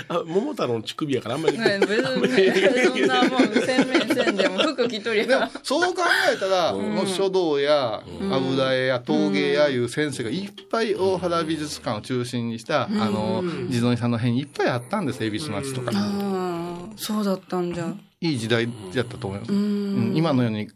[0.09, 1.59] あ桃太郎の乳首やからあんまり。
[1.59, 5.51] ね、別にそんなもん、洗面せんでも服着とりゃ。
[5.63, 6.03] そう考
[6.33, 15.91] えたら、もう書道や油絵や陶芸やいう先生がいっぱい大原美術館を中心にした、あの、地蔵さんの辺にいっぱいあったんです、恵比寿町とか。
[15.91, 16.53] うん
[16.97, 17.93] そうだったんじゃ。
[18.21, 19.53] いい時代やったと思います。
[19.53, 20.69] うん今のように、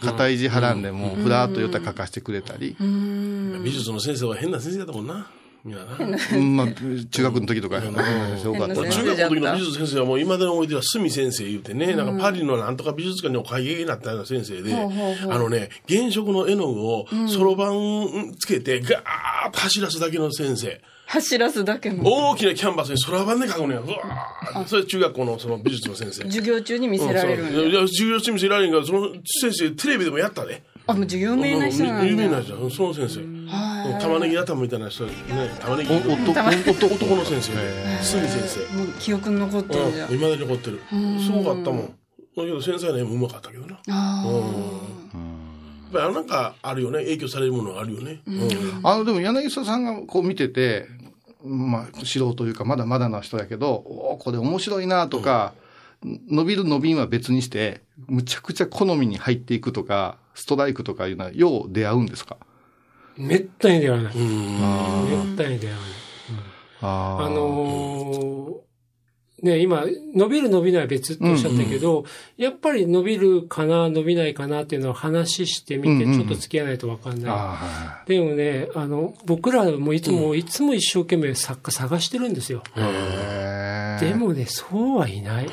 [0.00, 5.30] 肩意地はらんでも、ふらっと寄ったら書かせてくれたり、美術の先生は変な先生だったもんな。
[5.64, 5.76] みん。
[5.76, 5.84] な
[6.64, 6.66] まあ、
[7.10, 12.18] 中学の時とか、中学の時の美術先生はもう今でに覚えてる隅先生言うてね、なん。
[12.18, 20.80] かパリのなんとか美術館にお会計になったような先生で、あのね、原色の絵の具をそろばんつけてガーッと走らすだけの先生。
[21.06, 22.02] 走らすだけの。
[22.04, 23.84] 大きなキャンバスにそろばんで描くのよ。
[23.84, 26.22] うそれ中学校のその美術の先生。
[26.24, 27.80] 授業中に見せられるういだ。
[27.80, 30.62] や授業中見せられるんが、その先生テレビでもやったで。
[30.86, 32.04] あ、もう授業名な人なんだ。
[32.06, 33.44] 有名な人その先生。
[34.00, 35.12] 玉ねぎ頭みたいな人ね、
[35.60, 35.94] 玉ねぎ。
[35.94, 36.10] お男
[37.16, 37.52] の先生。
[38.02, 38.76] 隅先生。
[38.76, 40.12] もう記憶に残ってるじゃん。
[40.12, 40.80] いまだに残ってる。
[41.24, 41.86] すごかったもん。
[42.36, 43.78] だけど繊細な絵もうまかったけどな。
[43.88, 45.43] あやっ
[45.94, 46.98] ぱりなんかあるよね。
[46.98, 48.20] 影響されるものがあるよね。
[48.26, 48.40] うん
[48.82, 50.86] あの、でも柳沢さんがこう見てて、
[51.42, 55.54] まあ、素人というか、まだまだな人だけど、おーこれ面白いなとか、
[56.02, 62.36] 伸びる伸びんは別にして、むちゃくちゃ好みに入っていくとか、ストライクとかいうのは、よう出会うんですか？
[63.16, 64.12] めったに出会わない。
[64.16, 65.88] あめったに出会わない。
[66.82, 68.63] あのー
[69.42, 72.04] ね、今、伸びる伸びないは別っておっしゃったけど、
[72.36, 77.30] やっぱり伸びるかな、伸びないかなっていうのは話してみて、うんうんちょっと付き合わないとわかんない。
[77.30, 82.62] あーはでもね、あの、僕らもいつも、いつも一生懸命作家探してるんですよ。
[82.74, 85.46] でもね、そうはいない。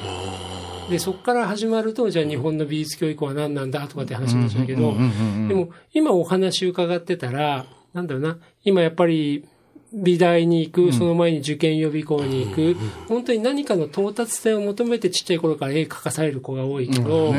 [0.90, 9.46] で、そこから始まると、じゃあ日本の美術教育は何なんだとかって話になっちゃうけどうんうんうんうん、でも今お話伺ってたら、なんだろうな、今やっぱり
[9.94, 12.76] 美大に行く、その前に受験予備校に行く、
[13.08, 17.34] 本当に何かの到達点を求めてちっちゃい頃から絵描かされる子が多いけど、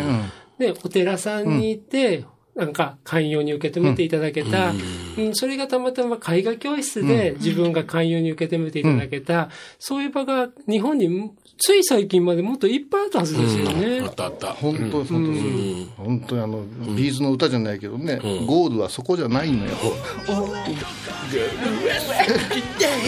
[0.59, 4.73] で、お寺さんに行って、なんか寛容に受け止めていただけた、
[5.17, 5.35] うん。
[5.35, 14.01] それがたまたま絵画教室で自分が寛容に受け止めていただけた、そういう場が日本につい最近までもっといっぱいあったはずですよね。
[14.01, 14.49] あったあった。
[14.49, 19.71] 本当本当に本当にあの、ビーズの歌じゃないけどね、ゴールはそこじゃないのよ。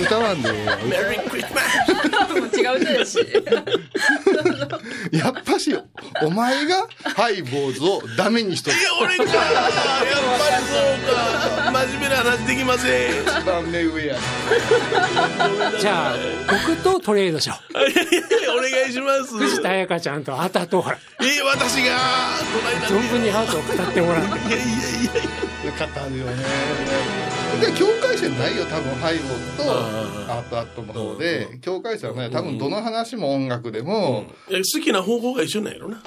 [0.02, 1.61] 歌わんでメリークリスマ
[2.50, 3.18] ス違う歌だし。
[5.12, 5.76] やっぱし、
[6.22, 8.76] お前がハイボーズをダメにしとる。
[8.76, 8.80] い
[9.35, 13.23] そうか真面目な話できません。
[13.23, 14.16] 一番目上や。
[15.81, 16.16] じゃあ、
[16.49, 17.79] 僕とトレードしよう。
[17.79, 19.35] いやいやいやお願いします。
[19.37, 21.97] 藤田彩香ちゃんとあたとほら、えー、私が、
[22.53, 24.29] この間存分にハートを語ってもらって。
[24.29, 25.05] いやいやい
[25.62, 27.34] やよかったんよね。
[27.60, 29.72] で、境界線ないよ、多分ハイボーズと
[30.32, 31.58] アートアットの方で。
[31.60, 36.02] 境界線はね、多分どの話も音楽でも、いや好きな方法が一緒なんやろな。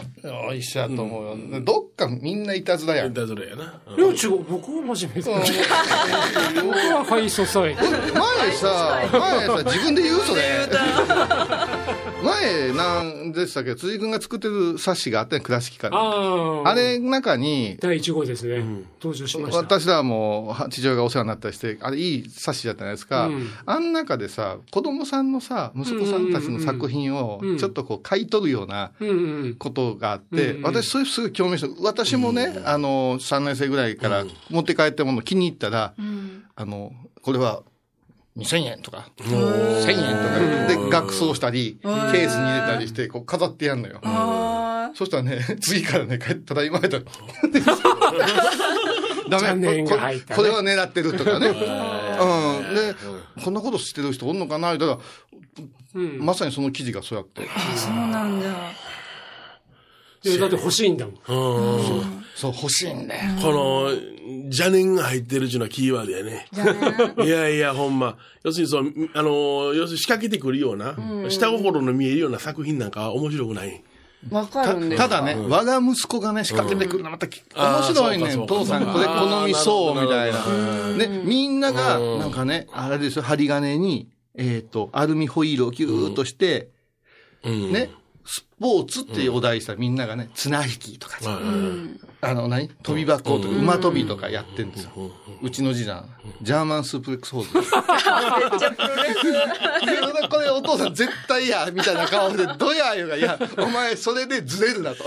[0.49, 1.62] あ一緒やと思うよ。
[1.62, 3.13] どっかみんないたずらやん。
[3.13, 3.63] だそれやな。
[3.97, 5.29] いや、違う、僕は真面目です。
[6.62, 7.75] 僕はハイソサイ。
[7.77, 10.41] 前さ、前さ、自分で言うそれ。
[12.23, 13.75] 前、なんでしたっけ？
[13.75, 15.97] 辻君が作ってる冊子があったね、倉敷から。
[16.69, 18.63] あれの中に、第1号ですね。
[19.01, 19.57] 登場しました。
[19.60, 23.28] 私らもは父親がお世話になったりして、あれいい冊子だったじゃないですか。
[23.28, 23.50] うん。
[23.65, 29.13] あん中でさ、子供さんのさ、息子さんたちの作品をうんちょっとこう買い取るようなうんう
[29.50, 29.56] ん。
[29.56, 35.93] ことがあって、うん私それすごい興味して、私もね、あの、3年生ぐらいから持って帰ったもの気に入ったら、
[36.56, 37.63] あの、これは
[38.38, 44.00] 2000円とか、1000円とかで額装したり、ケースに入れたりして、こう飾ってやんのよ。
[44.04, 47.04] あそしたらね、 次からね、帰ったら今やったら、
[49.30, 51.48] ダ残メ、こ念が入ったねこれは狙ってるとかね。
[52.20, 52.76] うん。
[52.76, 52.96] で、
[53.44, 54.76] こんなこと知ってる人おんのかな？
[54.76, 55.00] 言ったら、
[55.96, 56.26] うん。
[56.26, 57.48] まさにその記事がそうやって。
[57.56, 58.48] あ、そうなんだ。
[60.24, 61.16] いやだって欲しいんだもん。
[61.16, 63.22] うんそう、欲しいんだよ。
[63.42, 63.92] この、
[64.46, 66.48] 邪念が入ってるっていうのはキーワードやね。
[67.26, 68.18] いやいや、ほんま。
[68.44, 70.96] 要するにそう、あの、要するに仕掛けてくるような、
[71.30, 73.84] 下心の見えるような作品なんかは面白くない。
[74.32, 78.36] わかたるんですかただね、我が息子がね、仕掛けてくるのまた面白いね。
[78.47, 80.97] 父さん、これ好みそう、みたいな。
[80.97, 82.19] ね、みんなが、うん。
[82.19, 86.69] なんかね、あれですよ、針金に、えっと、アルミホイールをギューッとして、
[87.43, 87.71] うん。
[87.71, 87.91] ね、
[88.28, 91.40] スポーツっていうお題したらみんながね、綱引きとかさ、
[92.22, 92.68] あの、何？
[92.84, 94.92] 飛び箱とか、馬跳びとかやってんですよ。
[95.42, 96.10] うちの次男、
[96.42, 97.54] ジャーマンスープレックスホール。
[98.52, 100.30] めっちゃプロレス。
[100.30, 105.06] これお父さん絶対や、みたいな顔で、どや言うが、いや、お前それでずれるなと。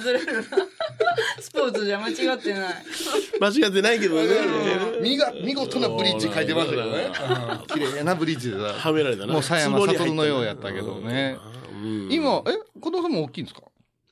[0.00, 0.42] ずれるな。
[1.40, 2.74] スポーツじゃ間違ってない。
[3.40, 4.28] 間違ってないけどね。
[5.02, 7.10] 見が見事なブリッジ書いてましたけどね。
[7.60, 8.72] うん綺麗なブリッジでさ。
[8.72, 9.32] はめられたな。
[9.32, 11.36] もう佐山悟のようやったけどね。
[11.82, 13.62] うん今、え、子供さんも大きいんですか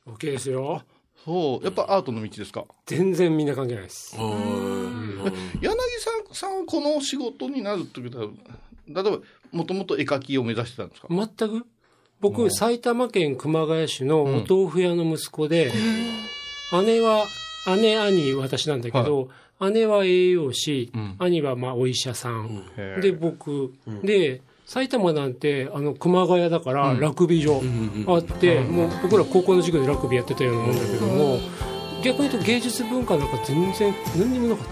[0.07, 0.83] ？OK ですよ。
[1.25, 1.65] そう。
[1.65, 2.65] やっぱアートの道ですか？
[2.87, 4.17] 全然みんな関係ないです。
[4.19, 5.21] うん。
[5.61, 8.25] 柳さんさんはこの仕事になるってことは、
[8.89, 9.19] 例えば、
[9.53, 11.09] もともと絵描きを目指してたんですか？
[11.11, 11.67] 全く。
[12.21, 15.73] 僕、埼玉県熊谷市のお豆腐屋の息子で、
[16.85, 17.27] 姉は、
[17.79, 19.29] 姉、兄、私なんだけど、
[19.73, 21.17] 姉は栄養士、ん。
[21.19, 22.65] 兄はまあお医者さん、
[23.01, 31.41] で、僕、で、埼玉なんて、あの、熊谷だから、ラグビー場あって、もう僕ら高校の授業でラグビーやってたようなもんだけども、
[32.05, 34.67] 逆に言うと芸術文化なんか全然何にもなかっ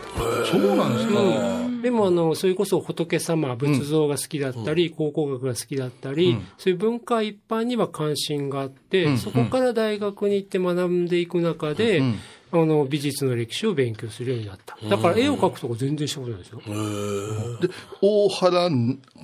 [0.45, 0.47] た。
[0.47, 6.47] そうなんですか、でもあのそれこそ仏様仏像が好きだったり、考古学が好きだったり、うん。
[6.59, 9.19] そういう文化一般には関心があって、うん。
[9.19, 12.19] そこから大学に行って学んでいく中で、うん
[12.51, 14.77] あの美術の歴史を勉強するようになった。
[14.89, 16.61] だから絵を描くとか全然したことないですよ、
[17.61, 17.69] で、
[18.01, 18.71] 大原、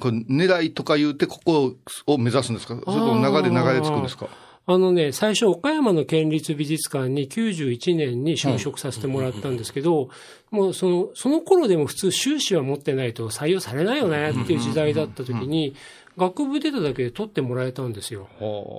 [0.00, 2.74] これ狙いとか言うて、ここを目指すんですか？
[2.74, 4.28] それとも流れ流れ着くんですか？
[4.66, 10.08] あのね、最初岡山の県立美術館に91年に就職させてもらったんですけど、
[10.50, 15.74] もうその、その頃でも普通修士は持ってないと採用されないよねっていう時代だった時に、
[16.16, 18.28] 学部出ただけで取ってもらえたんですよ。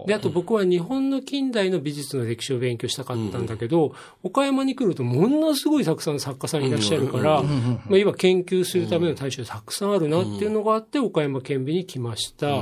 [0.08, 3.93] で、あと僕は日本の近代の美術の歴史を勉強したかったんだけど、
[4.24, 12.62] 岡山に来るとものすごいたくさん作家さんいらっしゃるから、まあ今研究するための対象たくさんあるなっていうのがあって、岡山県美に来ました。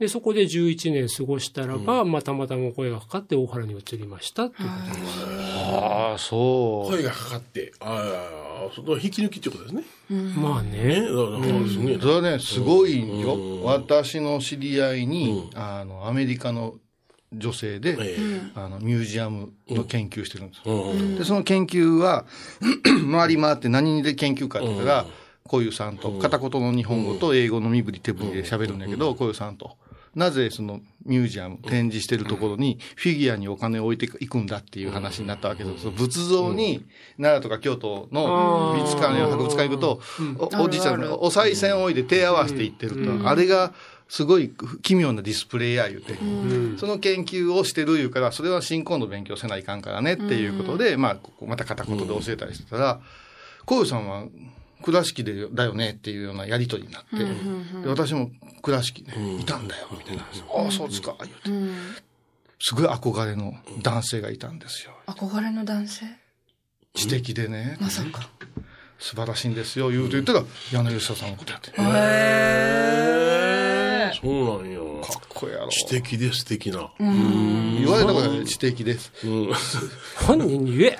[0.00, 5.24] で、そこで11年過ごしたらば、まあたまたま声がかかって大原に移りましたっていうことです。
[5.74, 6.90] ああ、そう。
[6.90, 9.84] 声がかかって、ああ、その引き抜きっていうことですね。
[10.36, 11.06] まあね。
[11.06, 11.98] うですね。
[12.00, 13.62] それはね、すごいんよ。
[13.62, 16.76] 私の知り合いに、あの、アメリカの
[17.34, 22.24] 女性で、えあの、ミュージアムの研究してるんですうんで、その研究は、
[23.12, 25.06] 回り回って何で研究かって言ったら、
[25.46, 29.76] こういうさんと、片言の日本語と英語の身振り手振りで喋るんだけど、こういうさんと。
[30.14, 35.90] なぜそのミュージアム、展示してるところにフィギュアにお金を置いていくんだっていう話になったわけです。
[35.90, 36.84] 仏像に
[37.16, 40.00] 奈良とか京都の美術館や博物館行くと、
[40.58, 43.72] おおじいちゃんのお賽銭を置いて手合わせていってると、あれが
[44.08, 46.14] すごい奇妙なディスプレイや言うて、
[46.78, 53.00] その研究をしてるいうから、それは新婚の勉強せないかんからねっていうことで、まあ、また片言で教えたりしてたら、
[53.64, 54.24] こういうさんは
[54.82, 57.16] 倉敷でだよねっていうようなやりとりになって、
[57.82, 58.30] で私も
[58.62, 60.42] 倉敷ね、いたんだよ、みたいな話。
[60.54, 61.74] ああ、そうですか、言うて。
[62.60, 64.92] すごい憧れの男性がいたんですよ。
[65.06, 66.06] 憧れの男性？
[66.94, 68.28] 知的でね、まさか。
[68.98, 71.70] 素晴らしいんですよ、言うて言ったら、柳下さんのことやって。
[71.70, 73.39] かへ
[74.22, 74.78] そうなんや。
[74.78, 74.82] っ
[75.28, 75.68] こええやろ。
[75.68, 76.90] 知的で素敵な。
[76.98, 79.12] 言われたから知的です。
[79.24, 79.52] うん。
[80.26, 80.98] 本人に言え。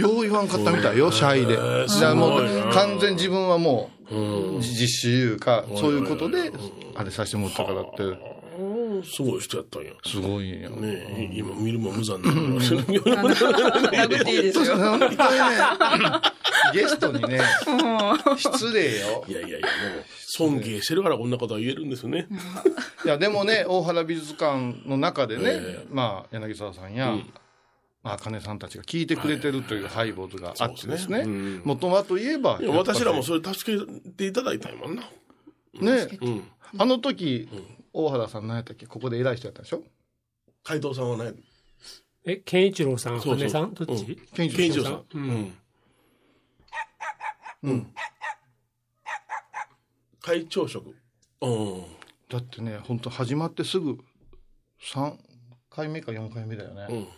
[0.00, 1.56] よう言わんかったみたいよ、シャイで。
[1.56, 6.52] だからもう完全に自分はもう、実習いうか、そういうことで、
[6.94, 8.35] あれさせてもらったからって、
[9.04, 9.92] すごい人やったんや。
[10.04, 10.70] すごいよ。
[10.70, 12.30] ね今見るも無残な。
[12.30, 14.76] 殴っていいですよ。
[14.76, 15.16] 本当にね、
[16.72, 17.40] ゲストにね、
[18.36, 19.24] 失礼よ。
[19.28, 22.26] いやいやいや、もう、尊敬してるからこんなことは言えるんですよね。
[23.04, 27.16] いや、でもね、大原美術館の中でね、まあ、柳沢さんや、
[28.02, 31.24] まあ、金さんたちが聞いてくれてるというハイボーズがあってですね、
[31.64, 35.02] もともと言えば、いや私らもそれ助けていただいたんやもんな。
[35.80, 36.44] ね、うん。
[36.78, 37.48] あの時、
[37.98, 38.86] 大原さん何やったっけ？
[38.86, 39.82] ここで偉い人やったでしょ？
[40.64, 41.32] 海藤さんはね、
[42.24, 43.72] え、健一郎さん、そうそう羽根さん？
[43.72, 44.16] どっち？
[44.34, 44.94] 健一郎さん健一郎さん。
[44.94, 45.56] ううんん。
[47.62, 47.94] うん。
[50.20, 50.94] 会長職。
[51.40, 51.84] うん。
[52.28, 53.98] だってね、本当始まってすぐ
[54.82, 55.16] 3
[55.70, 57.08] 回目か4回目だよね。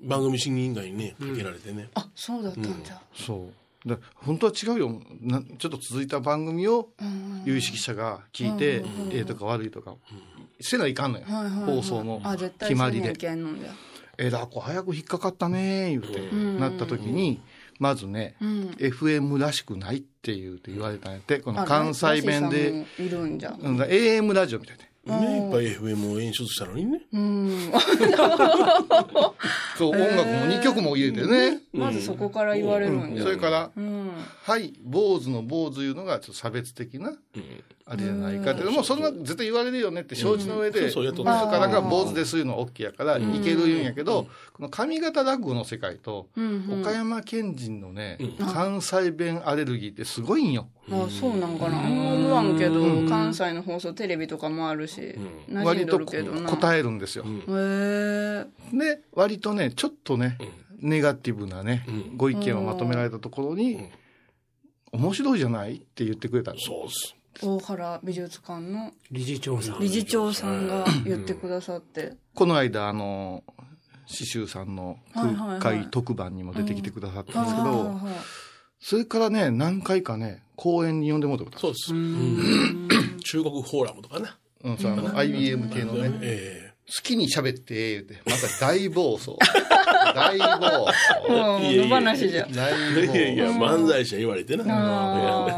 [0.00, 0.08] うん。
[0.08, 1.88] 番組審議委員会にね、かけられてね。
[1.94, 3.00] あ、そうだったんだ。
[3.14, 3.61] そう。
[3.84, 5.42] で本当は違うよな。
[5.58, 6.90] ちょっと続いた番組を
[7.44, 9.96] 有識者が聞いて、ええとか悪いとか、
[10.60, 11.24] せないかんのよ。
[11.26, 12.22] はいはいはい放送の
[12.60, 13.12] 決まりで。
[14.18, 17.40] えだこ早く引っかかったね言うて、なった時に、
[17.78, 22.70] まずね、ん FM らしくないって言うて言われたんやって、このあ関西弁で。
[22.70, 22.86] うん
[23.82, 24.84] AM ラジオみたいな。
[25.04, 27.00] ね、いっぱい FM を演出したのにね。
[27.12, 27.72] うん。
[29.76, 31.60] そう、音楽も2曲も入れてね。
[31.72, 33.24] まずそこから言われるんじゃ。
[33.24, 34.12] それから、うん。
[34.44, 37.14] はい、坊主の坊主いうのがちょっと差別的な、
[37.92, 38.64] あれじゃないかって。
[38.64, 46.28] もうそんな絶対言われるよねって承知の上で、そうそうやっと自ったらが坊主ですいうのは OK やから、いける言うんやけど、この上方落語の世界と、
[46.80, 48.18] 岡山県人のね、
[48.52, 50.68] 関西弁アレルギーってすごいんよ。
[50.90, 51.78] あ、そうなんかな。
[51.78, 55.14] 思わんけど、関西の放送テレビとかもあるし、
[55.52, 56.00] 割と。
[56.02, 57.24] 答えるんですよ。
[57.24, 58.46] へえ。
[58.72, 60.38] で、割とね、ちょっとね、
[60.78, 63.78] ネガティブなね、ご意見をまとめられたところに、
[64.92, 66.58] 面白いじゃないって言ってくれたの。
[66.58, 67.14] そうっす。
[67.40, 69.80] 大原美術館の理事長さん。
[69.80, 72.16] 理事長さんが言ってくださって。
[72.34, 73.42] この間、あの、
[74.06, 78.14] 刺繍さんの空海特番にも出てきてくださったんですけはいど、はいはい
[78.84, 81.92] それからね、何回かね、講演に呼んでもらったことそうっす。
[83.22, 84.28] 中国フォーラムとかね。
[84.64, 86.72] うん、そうあの IBM 系のね、好え
[87.04, 89.36] きに喋って、言うて、また大暴走。
[90.14, 91.30] 大暴走。
[91.30, 92.46] もう、野放しじゃ。
[92.46, 94.64] いやいや、漫才師は言われてな。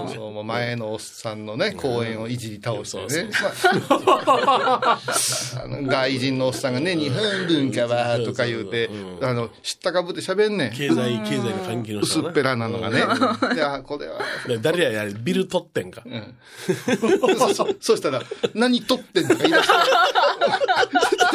[0.07, 0.15] 走。
[0.15, 3.31] そうもう前のおっさんのね、講演をいじり倒してね。
[5.87, 8.91] 外人のおっさんがね、日本文化は、とか言うて、
[9.23, 10.73] あの、知ったかぶって喋んねん。
[10.73, 12.99] 経済、経済の関係の人薄っぺらなのがね。
[13.55, 14.19] いや、これは。
[14.47, 16.03] で誰ややれ、ビル取ってんか？
[17.39, 18.23] そそそしたら、
[18.55, 19.73] 何撮ってんとか言い出して。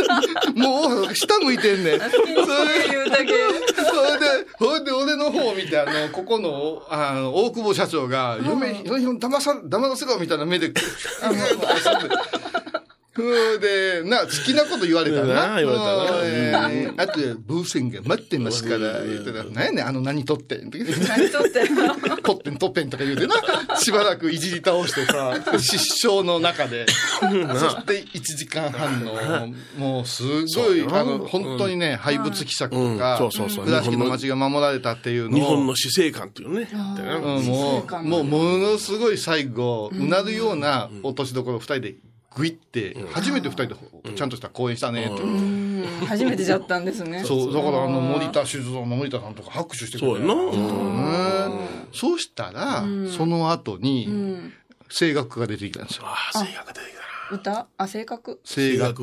[0.56, 2.00] もう、下向いてんねん。
[2.00, 2.36] それ
[2.90, 3.34] 言うだけ？
[3.76, 10.72] それで、それで俺の方を見て、あの、ここの、あの、大久保社長が、嫁、嫁騙さ、騙させろみたいな目で、
[11.22, 11.36] あの、
[13.18, 15.50] うんで、な、好きなこと言われたな。
[15.50, 16.20] な言われたな。
[16.20, 16.28] うん。
[16.28, 20.70] えーあとで、ブーセンが待ってますから、言ってたら、何やねん、あの何取ってん。
[20.70, 21.68] 何とって
[22.22, 23.36] 取ってん、 取ってんとか言うてな、
[23.78, 30.24] しばらくいじり倒してさ、失笑の中で、そして1時間半の、もうす
[30.56, 33.18] ごい、あの、本当にね、廃物希釈とか、うん。
[33.18, 33.66] そうそうそう。
[33.66, 36.70] 倉敷の街が守られたっていうのを、日本の死生観っていうね。
[36.72, 41.96] うんもう、もう、ものすごい最後、うなるような落としどころを二人で
[42.36, 43.76] グイって、初めて二人で
[44.16, 45.24] ちゃんとした公演したねって。
[45.24, 45.86] うん。
[46.06, 47.24] 初めてじゃったんですね。
[47.24, 50.36] そう、だからあの、森田酒造の森田さんとか拍手してくれそうやな。
[51.56, 52.84] ねそうしたら、
[53.18, 54.52] その後に、
[54.90, 56.04] 声楽家が出てきたんですよ。
[56.06, 56.90] ああ、性格出てき
[57.32, 57.68] 歌？
[57.78, 58.38] あ声楽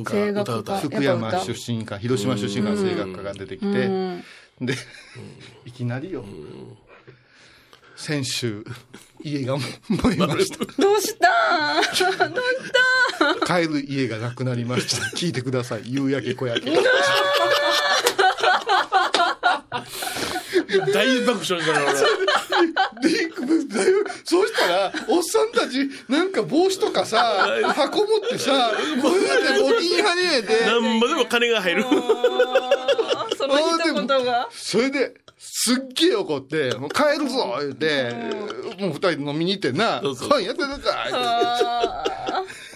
[0.02, 0.10] 家。
[0.10, 0.80] 声楽歌う家。
[0.80, 4.24] 福山出身か、広島出身かの声楽家が出てきて、うん。
[4.60, 4.74] で、
[5.64, 6.24] いきなりよ、
[7.96, 8.64] 先週、
[9.22, 9.64] 家が燃
[10.14, 10.64] えました。
[10.80, 11.80] どうした？
[12.28, 12.70] んどうし
[13.18, 13.32] た？
[13.32, 15.06] ん帰る家がなくなりました。
[15.16, 15.82] 聞いてください。
[15.86, 16.70] 夕焼け小焼け。
[16.72, 16.82] た。
[20.92, 21.86] 大爆笑したね、
[23.00, 23.08] 俺。
[23.08, 23.30] で、
[24.24, 28.72] そうしたら、おっさんたち、なんか帽子とかさ、箱持ってさ、
[29.02, 31.84] こうやって募金始めて、なんぼでも金が入る。
[33.46, 38.12] その一言がそれで、すっげえ怒って、もう帰るぞ言って、
[38.80, 42.15] もう二人で飲みに行ってんな、ファンやってるかあー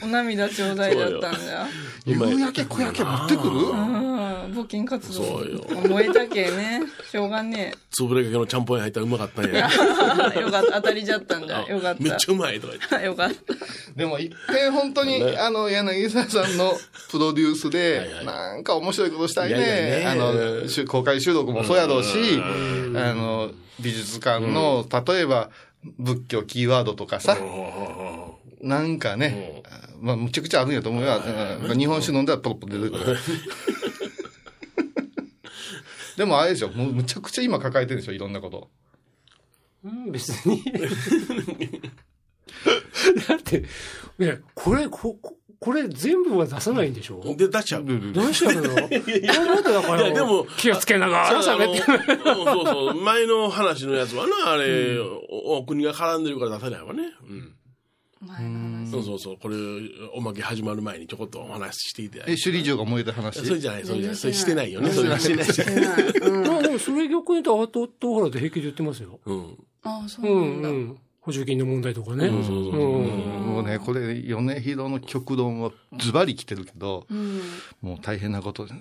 [0.02, 1.66] お涙ちょうだいだったんだ
[2.06, 3.50] 夕焼け小焼け持ってくる？
[3.50, 4.30] うん。
[4.52, 5.22] 募金活動。
[5.22, 5.60] そうよ。
[5.88, 6.82] 燃えたけね。
[7.10, 9.68] しょうがね潰れかけのちゃんぽんに入ったらうまかったんや。
[10.34, 10.72] え よかった。
[10.72, 11.66] 当たりじゃったんだ。
[11.68, 12.88] よかっめっちゃうまいとか言って。
[12.88, 13.36] たよかった。
[13.96, 15.36] でも、いっぺん本当に、ね。
[15.38, 16.76] あの、柳沢さんの
[17.10, 20.00] プロデュースでなんか面白いことしたいね。
[20.02, 20.20] やあね。
[20.20, 22.10] の、しゅ公開収録もそうやろうし、
[22.42, 25.50] あの、美術館の、例えば、
[25.98, 27.36] 仏教キーワードとかさ、
[28.62, 29.62] なんかね、
[30.00, 31.20] まあ、むちゃくちゃあるんやと思うよ。
[31.68, 33.16] うん日本酒飲んだらポロポロ出てくる。
[36.16, 38.68] でもあれでしょ、もうむちゃくちゃ今抱えてるでしょ、いろんなこと。
[39.84, 40.62] うん、別に。
[43.28, 43.64] だって、
[44.18, 47.20] ね、これ、こ、ここれ全部は出さないんでしょ？
[47.36, 47.84] で、出しちゃう。
[47.84, 48.62] どうしたの？
[48.64, 48.88] よ。
[48.88, 51.82] いや、もっとだから、いやでも気をつけながら喋って。
[52.22, 52.94] そうそう。
[53.02, 57.02] 前の話のやつはな、あれ、おお国が絡んでるから出せないわね。
[57.22, 57.54] うん。
[58.26, 59.36] 前の話そうそうそう。
[59.40, 59.56] これ、
[60.14, 62.42] おまけ始まる前にちょこっとお話ししていただいえ、て。
[62.42, 63.40] 首里城が燃えた話？
[63.46, 64.16] それじゃない、それじゃない。
[64.16, 64.90] それしてないよね。
[64.90, 65.44] それはしてない。
[65.52, 65.98] してな
[66.58, 69.18] いでもそれ逆に言うと、後と原で平気で言ってますよ。
[69.24, 69.56] うん。
[69.82, 70.98] あそううなんだんうん。
[71.22, 72.28] 補助金の問題とかね。
[72.28, 73.06] そうそうそううん
[73.50, 77.40] もうね、これ、米広の極論はズバリ来てるけど、うん
[77.82, 78.72] もう大変なことで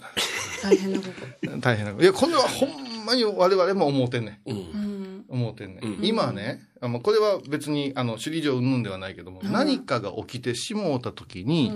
[0.62, 1.12] 大変なこと
[1.60, 2.04] 大変なこと。
[2.04, 4.50] いや、これはほんまに我々も思うてんねん。
[4.50, 4.58] うん。
[4.58, 5.86] うん思うてんねん。
[5.86, 11.72] うん今ね、あのこれは別に、あの、首里城云々ではないけども、何かが起きてしもうた時に、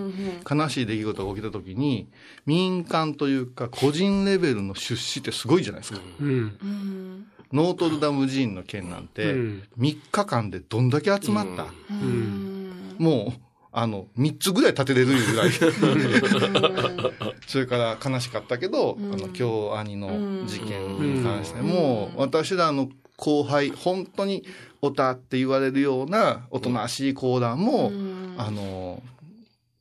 [0.49, 2.07] 悲しい出来事が起きた時に、
[2.45, 5.99] 民間というか個人レベルの出資ってすごいじゃないですか。
[6.19, 6.27] うん。
[6.29, 6.31] う
[6.65, 13.41] んノートルダム寺院の件なんて、うん3日間でどんだけ集まった、うんもう、
[13.75, 15.51] あの、3つぐらい立てれるぐらい。
[17.47, 24.43] それから悲しかったけど、あの、京兄の事件に関しても、私らの後輩、本当に
[24.81, 27.91] オタって言われるようなおとなしい講談も、
[28.37, 29.01] あの、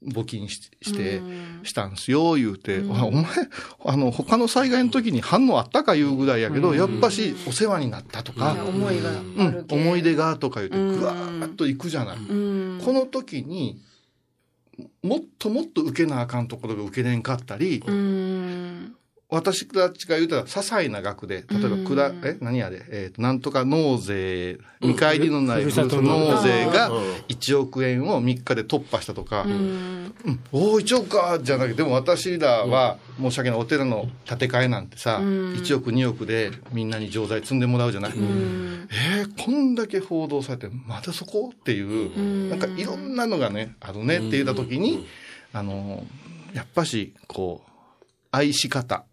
[0.06, 1.20] 募金しして、
[1.62, 3.24] したんすよ、言うて、あお前、
[3.84, 9.14] あの、他の災害の時に反応あったか言うぐらいやけど、やっぱしお世話になったとか、思いがう
[9.50, 10.98] ん、思い出がとか言って、うん。
[10.98, 12.16] ぐわーっと行くじゃない。
[12.16, 12.80] うん。
[12.84, 13.80] この時に、
[15.02, 18.94] もっともっと受けなあかんところが受けれんかったり、うん
[19.32, 27.12] 私たちが言うたら、些細な額で、例えば、くら、え、何やで、えっ、と、なんとか納税、見返りのない納納税がうん。
[27.28, 30.12] 1億円を3日で突破したとか、うん。
[30.26, 30.40] うん。
[30.52, 35.54] おお、1億か、じゃなくて、でも私らは、申し訳ない、お寺の建て替えなんてさ、ん。
[35.54, 38.12] 1億、2億でみんなに錠剤積んでもらうじゃない？
[38.12, 38.86] うん。
[39.18, 42.50] えー、こんだけ報道されて、まだそこっていう、ん。
[42.50, 45.06] なんかいろんなのがね、あるねって言った時に、
[45.54, 46.04] あの、
[46.52, 47.70] やっぱし、こう、
[48.30, 49.11] 愛し方、うん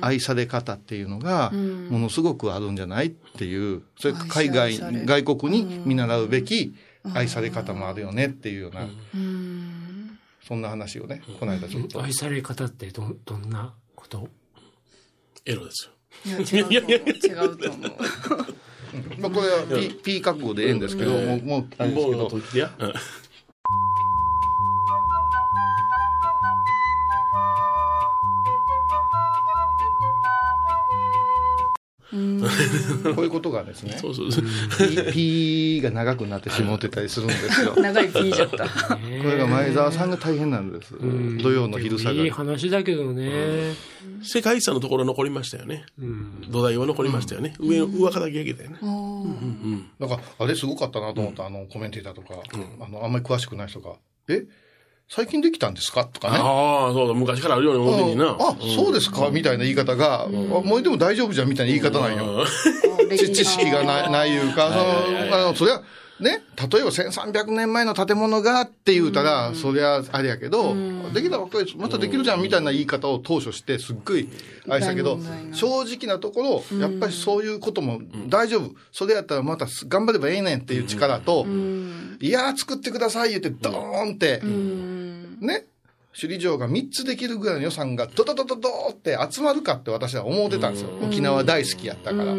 [0.00, 1.88] 愛され方っていうのが、ん。
[1.88, 6.74] ものすごくあるんじゃないっていう、それ海外外国に見習うべき
[7.14, 10.18] 愛され方もあるよねっていうような、うん。
[10.46, 12.02] そんな話をね、この間ちょっと。
[12.02, 14.28] 愛され方ってど、どんなこと？
[15.46, 15.92] エロですよ。
[16.26, 17.10] いや違うと思う。
[17.10, 17.92] 違うと思う
[19.18, 22.30] まあこれは P, P 覚悟でええんですけど、もう、もう、あれですけど、
[32.14, 34.44] こういうことがですね、そうそうそう。
[34.88, 37.74] ピピーが長くなってしもってたりするんですよ。
[37.82, 38.68] 長いピーじゃった。
[38.68, 40.94] これが前澤さんが大変なんです。
[41.42, 42.24] 土曜の昼下がり。
[42.24, 43.74] いい話だけどね。
[44.22, 45.84] 世界遺産のところ残りましたよね。
[46.48, 47.54] 土台は残りましたよね。
[47.58, 48.78] 上の、上から上げたよね。
[49.98, 52.34] なんか、あれすごかったなと思った、あの、コメンテーターとか、
[52.80, 53.94] あの、あんまり詳しくない人が、
[54.28, 54.44] え？
[55.08, 56.04] 最近できたんですか？
[56.06, 56.38] とかね。
[56.38, 58.36] ああ、そうだ、昔からあるように思ってにな。
[58.40, 59.30] あ、そうですか？
[59.30, 62.16] みたいな言い方が、あもうでも大丈夫じゃんみたいな言い方なん。
[62.16, 62.44] よ。
[63.16, 65.82] 知知識がない、ないいうか、その、あの、そりゃ、
[66.20, 70.74] ね、例えば1300年前の建物がって言うたら、そりゃあれやけど、
[71.12, 74.28] できたばっかりまたできるじゃんみたいな言い方を当初して、すっごい
[74.68, 75.18] 愛したけど
[75.52, 78.70] 正直なところ、やっぱりそういうことも大丈夫。
[78.92, 81.46] それやったらまた頑張ればええねんっていう力と、
[82.20, 84.40] いやー作ってください言って、ドーンって、
[85.40, 85.64] ね、
[86.12, 90.90] 首里城が3つできるぐらいの予算がドドドドドーって集まるかって私は思ってたんですよ。
[91.02, 92.34] 沖縄大好きやったから。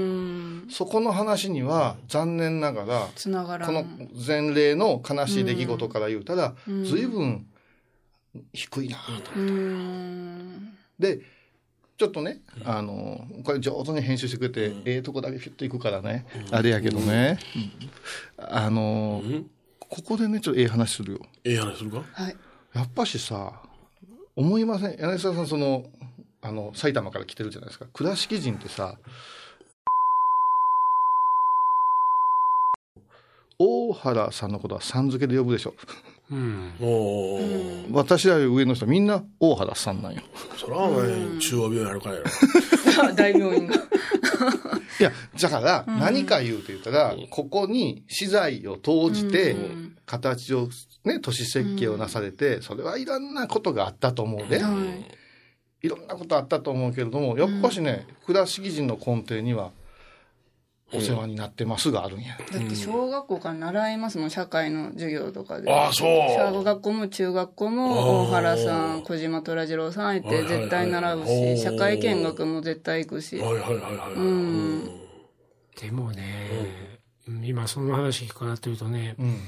[0.68, 3.68] そこの話には残念ながら、つながらん。
[3.68, 3.86] この
[4.26, 7.46] 前例の悲しい出来事から言うたら、随分
[8.52, 9.32] 低いなと。
[10.98, 11.20] で、
[11.98, 17.38] ちょっとね、あの、これ上手に編集してくれて、ええとこだけフィッといくからね、あれやけどね、
[18.38, 19.22] あの、
[19.80, 21.20] ここでね、ちょっとええ話するよ。
[21.44, 22.04] ええ話するか？
[22.12, 22.36] はい。
[22.76, 23.62] やっぱしさ、
[24.36, 24.98] 思いません？
[25.00, 25.86] 柳沢さん、その、
[26.42, 27.86] あの、埼玉から来てるじゃないですか。
[27.94, 28.98] 倉敷人ってさ、
[33.58, 35.74] 大原さんのことはさん付けで呼ぶでしょ。
[36.30, 36.74] うん。
[36.82, 37.94] おー。
[37.94, 40.22] 私らより上の人みんな大原さんなんよ。
[40.58, 42.26] そらお前、中央病院あるからやろ。
[43.16, 43.76] 大病院が。
[45.00, 49.56] いや、だから、何か言うと言ったら、ここに資材を投じて、
[50.06, 50.68] 形を、
[51.06, 54.62] ね、都市設計をなされて、それはいろんなことがあったと思うで。
[55.82, 59.72] いろんなことあったと思うけれども、やっぱしね、倉敷人の根底には、
[60.94, 62.38] お世話になってますがあるんや。
[62.38, 65.72] だって小学校から習いますもん、社会の授業とかで。
[65.72, 66.08] ああ、そう。
[66.38, 73.38] 小学校も中学校も大原さん、小島虎次郎さんいて絶対習うし、社会見学も絶対行くし。
[73.38, 74.14] はいはいはいはい。
[74.14, 74.86] うん。
[75.80, 76.50] でもね、
[77.28, 79.40] うん今その話聞かってるとね、うん。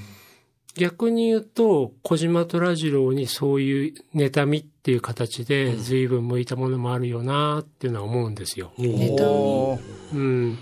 [0.78, 8.72] 逆に言うと、小島虎次郎にそういう妬みっていう形で随分向いたものもあるよなっていうのは思うんですよ。
[8.78, 9.78] おー
[10.14, 10.58] うん。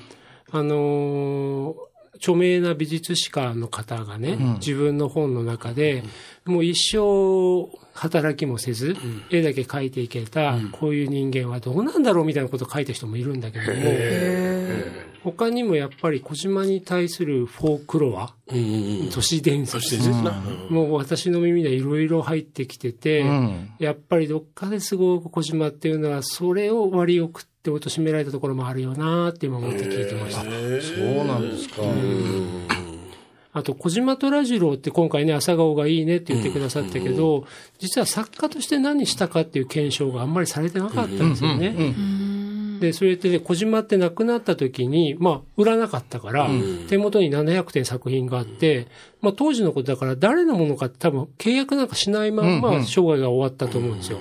[0.51, 1.87] あのー
[2.19, 6.03] 著名な美術史家の方がね、自分の本の中で、
[6.47, 8.97] もう一生働きもせず、
[9.31, 13.81] 絵だけ描いていけた、こういう人間はどうなんだろうみたいなことを書いた人もいるんだけども、
[15.25, 19.11] 他にもやっぱり小島に対するフォークロア、うんうんうん。
[19.11, 20.41] 都市伝そ説してですな。
[20.71, 23.71] もう私の耳でいろいろ入ってきてて、うん。
[23.81, 30.43] やっぱりどっかですごく小島っていうのは、それを割り送って貶められたところもあるよなって今思って聞いてました。
[30.43, 31.83] そうなんですか。
[33.57, 37.47] あと、小島虎次郎って今回ね、朝顔がいいねって言ってくださったけど、
[37.79, 41.95] 実は作家として何したかっていう検証があんまりされてなかったんですよね。
[42.81, 46.51] で、それってね、小島って亡くなった時に、まあ、売らなかったから、
[46.91, 48.89] 手元に700点作品があって、
[49.23, 54.19] まあ、当時のことだから誰のものかって多分契約なんかしないまんま生涯が終わったと思うんですよ。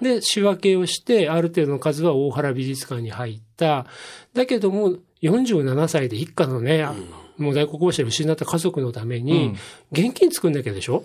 [0.00, 3.86] で、仕分けをして、ある程度の数は大原美術館に入った。
[4.34, 6.84] だけども、47歳で一家のね、
[7.38, 9.54] もう大黒柱を失った家族のために、
[9.92, 11.02] 現金作んなきゃでしょ、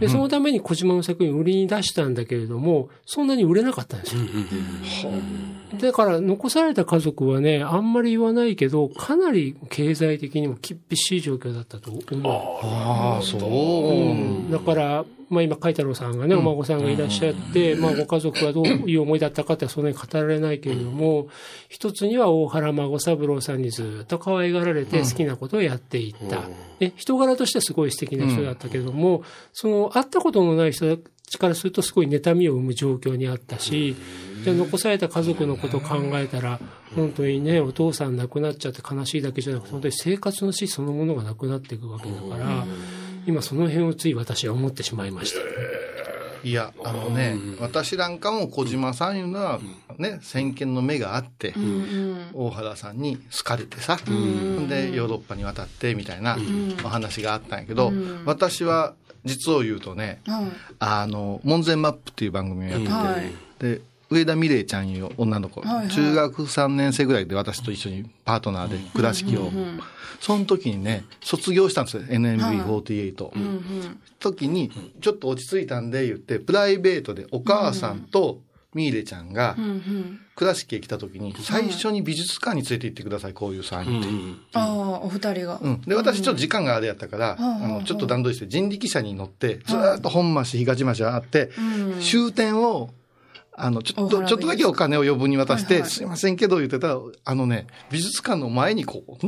[0.00, 4.22] で、そのために小島の作品を売りに出したんだけれども、そんなに売れなかったんですよ。
[5.80, 12.02] だから、残された家族はね、あんまり言わないけど、かなり経済的にも厳しい状況だったと思う。
[12.26, 13.40] ああ、そう。
[13.40, 14.50] うん。
[14.50, 21.28] だから、まあ今、海太郎さんがね、お孫さんがいらっしゃって、まあご家族はどういう思いだったかってそんなに語られないけれども、
[21.68, 26.48] 一つには大原孫三郎さんにずっと可愛がられて好きなことをやっていった。
[26.78, 33.96] で人柄としてはすごい素敵な人だったけれども、その会ったことのない人たちからするとすごい妬みを生む状況にあったし、
[34.44, 36.58] じゃあ残された家族のことを考えたら、
[36.94, 42.64] 本当にね、お父さん亡くなっちゃって悲しいだけじゃなくて、本当に生活の死そのものがなくなっていくわけだから、
[43.26, 46.07] 今その辺をつい私は思ってしまいました。
[46.48, 49.60] いや、あのね、私なんかも小島さんいうのは、
[49.98, 51.52] ね、先見の目があって、
[52.32, 56.38] 大原さんに好かれてさ、で、ヨーロッパに渡ってみたいな
[56.82, 57.92] お話があったんやけど、
[58.24, 58.94] 私は
[59.26, 60.22] 実を言うとね、
[60.78, 63.32] あの、門前マップっていう番組をやってて、はい。
[63.58, 63.80] で、
[64.10, 65.88] 上田美玲ちゃんいう女の子、はいはい。
[65.88, 69.50] 中学3年生ぐらいで私と一緒にパートナーで倉敷を、
[70.20, 73.96] その時にね、卒業したんですよ、NMB48。
[74.18, 78.40] 時に、ちょっと落ち着いたんで言って、プライベートでお母さんと
[78.74, 79.56] ミーレちゃんが、
[80.36, 84.08] 倉敷へ来た時に、最初に美術館に連れて行ってください、こういうさんって。
[84.54, 85.58] ああ、お二人が。
[85.60, 85.80] うん。
[85.82, 91.50] で、私ちょっと時間があれやったから、あの、ちょっと段取りして人力車に乗って、ずっと本町、東町あって、
[92.00, 92.90] 終点を
[93.60, 99.18] あの、ちょっと、ちょっとだけお金を余分に渡して、はいはい、すいませんけど言ってたら、あのね、美術館の前にこう、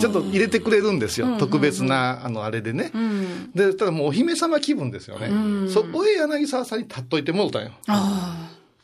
[0.00, 1.36] ちょっと入れてくれるんですよ。
[1.38, 2.90] 特別な、あの、あれでね。
[2.94, 5.26] うん、で、ただもうお姫様気分ですよね。
[5.26, 5.34] う
[5.64, 7.72] ん、そこへ柳沢さんに立っといてもうたんよ。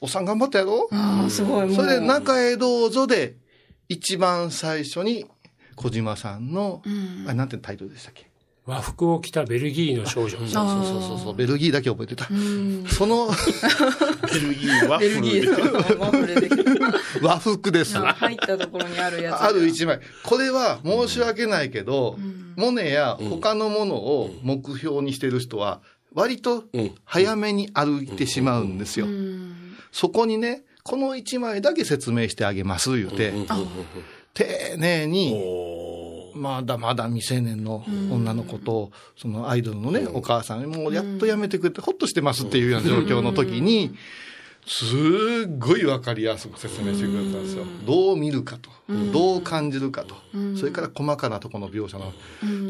[0.01, 0.89] おっさん頑張ったやろ
[1.29, 1.75] すごい。
[1.75, 3.37] それで中へどうぞで、
[3.89, 5.27] 一番最初に
[5.75, 6.83] 小島さんの、
[7.27, 8.28] あなんてタイトルでしたっけ？
[8.69, 10.37] 和服を着たベルギーの少女。
[10.37, 12.27] そうそうそうそう、ベルギーだけ覚えてた。
[12.27, 13.29] その、
[14.31, 15.99] ベルギーワッフル。
[15.99, 16.51] ワッフルで。
[17.23, 17.97] 和服です。
[17.97, 19.43] 入ったところにあるやつ。
[19.43, 20.01] ある一枚。
[20.23, 22.19] これは申し訳ないけど、
[22.57, 25.81] モネや他のものを目標にしてる人は、
[26.13, 26.65] 割と
[27.07, 29.07] 早めに歩いてしまうんですよ。
[29.93, 33.33] そこにね、この一枚だけ説明してあげます、言うて、
[34.35, 35.35] 丁寧に、
[36.39, 43.95] まだまだ未成年の女の子と、そのアイドルのね、お母さん、もうやっとやめてくれて、ほっとしてますっていうような状況の時に、
[44.67, 44.85] す
[45.47, 47.65] っごいわかりやすく説明してくれたんですよ。
[47.87, 48.71] どう見るかと、
[49.13, 50.15] どう感じるかと、
[50.57, 52.13] それから細かなところの描写の。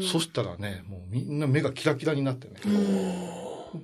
[0.01, 2.55] そしたらね、もうみんな目がキラキラになってね。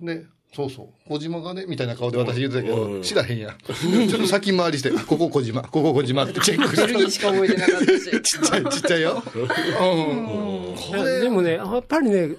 [0.02, 0.26] で、
[0.56, 0.88] そうそう。
[1.10, 3.58] 小島がね、みたいな顔で私言ってたけど、知らへんや。
[3.68, 6.88] ちょっと先回りして、 ここ小島、ここ小島ってチェックして。
[6.88, 8.00] ベルギーしか覚えてなかったし。
[8.24, 9.22] ちっちゃい、ちっちゃいよ。
[9.36, 11.22] うん。
[11.22, 12.36] でもね、やっぱりね、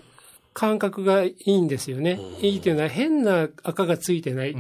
[0.54, 2.18] 感覚がいいんですよね。
[2.40, 4.56] いいっていうのは変な赤がついてない。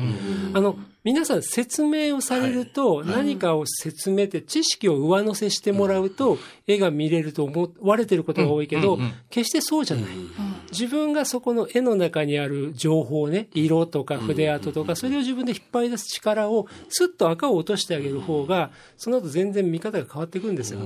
[0.52, 0.76] あの、
[1.06, 6.36] 皆さん説明をされると、何かを説明って知識を上乗せしてもらうと、
[6.66, 8.98] 絵が見れると思われてることが多いけど、
[9.30, 10.06] 決してそうじゃない。
[10.72, 20.80] 自分がそこの絵の中にある情報ね、色とか筆跡とか、それを自分で引っ張り出す力を、スッと赤を落としてあげる方が、その後全然見方が変わってくるんですよ。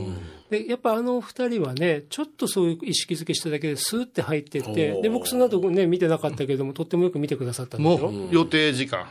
[0.50, 8.10] で、やっぱあの二人はね、ちょっとそういう意識づけしただけでスーって入ってって、で、僕その後ね、見てなかったけども、とってもよく見てくださったんですよ。
[8.10, 9.06] もう予定時間。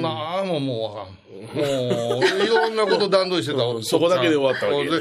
[0.00, 1.22] まあ、もうもうわかん。
[1.42, 3.60] もう、いろんなこと段取りしてた。
[3.82, 4.88] そこだけで終わったわけ。
[4.88, 4.98] いや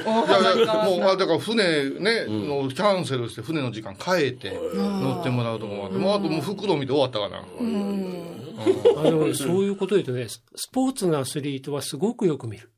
[0.56, 7.40] いや、もう、あだから船ね、のキャンセルして船の時間変えて乗ってもらうとこもあって、もうあともう袋見て終わったかな。
[7.40, 10.42] あの、そういうことで言うとね、ス
[10.72, 12.72] ポーツのアスリートはすごくよく見る。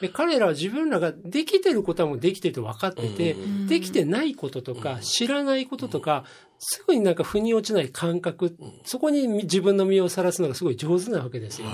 [0.00, 3.36] で彼らは自分らができてることはもうできてると分かってて、
[3.68, 6.24] できてないこととか、知らないこととか、
[6.58, 11.68] すぐになんか腑に落ちない感覚、そこに自分の身をさらすのがすごい上手なわけですよ。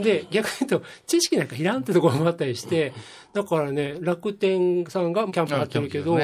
[0.00, 2.92] で、逆に言うと、知識なんかいらんってところもあったりして、
[3.34, 6.18] だからね、楽天さんがキャンプやってるけど、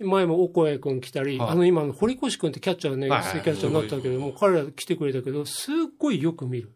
[0.00, 6.72] 前もおこえ君来たり、はい、あの今の堀越君ってキャッチャーね、はい、キャッチャーになったけども、彼ら来てくれたけど、すっごいよく見る。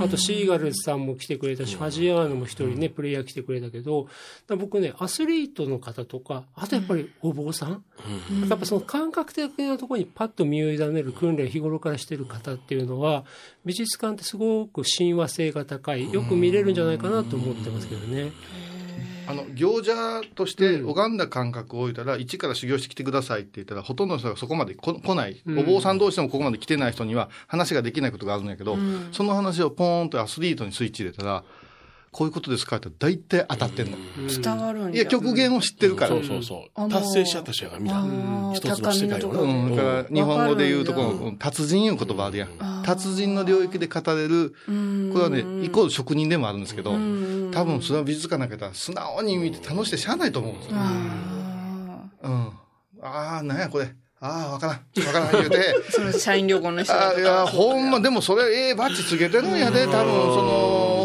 [0.00, 4.08] あとシーガルズさんも来てくれたし、ファジアーノも一人ね、プレイヤー来てくれたけど、
[4.48, 7.84] 僕ね、アスリートの方とか、あとやっぱりお坊さん、
[8.48, 13.24] やっぱその感覚的なところにパッと身を委ねる訓練日頃からしてる方っていうのは、
[13.64, 18.30] 美術館ってすごく親和性が高い、よく見れるんじゃないかなと思ってますけどね。
[19.28, 28.78] あの行者として拝んだ感覚を置いたら、一から修行してきてくださいって言ったらほとんどの人がそこまで来ない、お坊さん同士でもここまで来てない人には話ができないことがあるんやけど、
[29.12, 31.44] その話をポーンとアスリートにスイッチ入れたら
[32.10, 33.98] こういうことですかって大体当たってんの。
[34.42, 36.10] 伝わるんいや、極限を知ってるから。
[36.10, 36.90] そうそうそう。
[36.90, 38.02] 達成しちゃった人が見た。
[38.54, 39.40] 一つの世界をね。
[39.40, 39.76] うん。
[39.76, 42.48] だから、日本語で言うとこの、達人いう言葉あるやん。
[42.84, 44.54] 達人の領域で語れる、
[45.12, 50.76] これはね、イコール職人でもあるんですけど、多分それは美術館なんかったら素直に見て楽しくてしゃあないと思うんですよ。
[52.22, 52.52] うん。
[53.02, 53.92] ああ、なんやこれ。
[54.20, 55.06] ああ、わからん。
[55.06, 55.74] わからん言うて。
[55.90, 60.97] その社員旅行の人あいや、ほんま、でもそれ、ええバッチつけてるんやで、多分、その、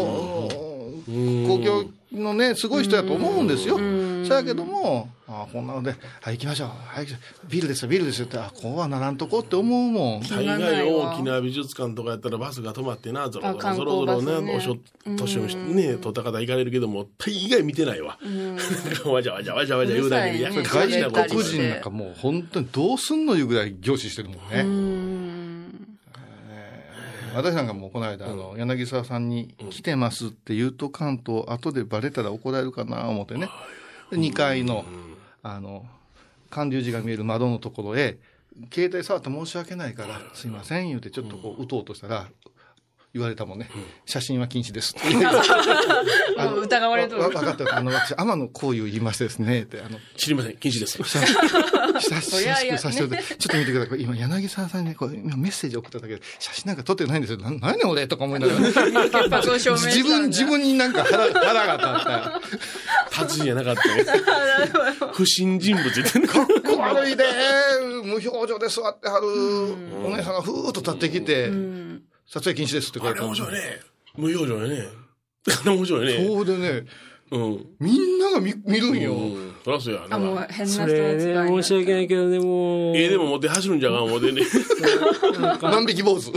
[1.06, 3.78] 公共のね、すごい人やと思うんですよ。
[4.24, 6.68] そやけども、あこんなので、はい、行きましょう。
[6.68, 7.06] はい、
[7.48, 10.22] ビルですよ、ビルですよって、あ、こうはならんとこって思うもん。
[10.22, 14.76] 大概大きな美術館とかやったらバスが止まってな、ぞろぞろぞろぞろね、おしょ、
[15.16, 18.18] 年をね、取った方行かれるけども、大概見てないわ。
[19.06, 24.93] わじゃわじゃわじゃわじゃ言うだけで、や外国人なんかもう本当にどうすんのいうぐらい凝視してるもんね。
[27.34, 33.48] 私なんかもこの間、あの、柳沢さんに来てますって言うと関東、後でバレたら怒られるかな思ってね。
[34.12, 34.84] 2階の、
[35.42, 35.86] あの、
[36.50, 38.18] 寒流寺が見える窓のところへ、
[38.72, 42.28] 携帯触って申し訳ないから、すいません、言うてちょっとこう、打とうとしたら、
[43.14, 43.70] 言われたもんね。
[44.06, 44.96] 写真は禁止です。
[46.36, 47.76] あの疑われとるわ分かった。
[47.76, 50.56] あの、私、天野幸雄言いましてですね、って、あの、知りません。
[50.56, 51.00] 禁止です。
[51.00, 53.38] 久そりゃしくさせてください。
[53.38, 54.02] ちょっと見てください。
[54.02, 57.38] 今、柳沢さんにね、こう今メッセージ送っただけで、写真なんか撮ってないんですよ。
[57.38, 58.58] な何やねん俺とか思いながら。
[58.60, 62.40] 自分、自分になんか腹腹が立った。
[63.12, 64.04] 達人じゃなかったね。
[65.12, 67.24] 不審人物言ってかっこ悪いで
[68.02, 69.26] 無表情で座ってはる
[70.04, 71.50] お姉さんがふーっと立ってきて、
[72.26, 73.60] 撮影禁止ですって書あれいてある面白いね。
[74.16, 74.88] 無表情やね。
[75.62, 76.26] あれ面白いね。
[76.26, 76.86] そうでね、
[77.30, 77.66] うん。
[77.80, 79.12] みんなが見見るんよ。
[79.12, 79.54] うん。
[79.64, 80.06] そらそうや。
[80.10, 82.96] あ、もうな変な人それね、申し訳ないけどね、もう。
[82.96, 84.42] ええでも持って走るんじゃがん、思ってね。
[85.60, 86.32] 万引き坊主。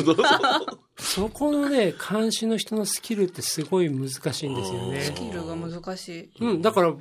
[0.97, 5.15] そこのね、監視の人のスキルってすごい難しいんですよスね。
[5.15, 6.29] キルが難しい。
[6.39, 6.93] うん、だから、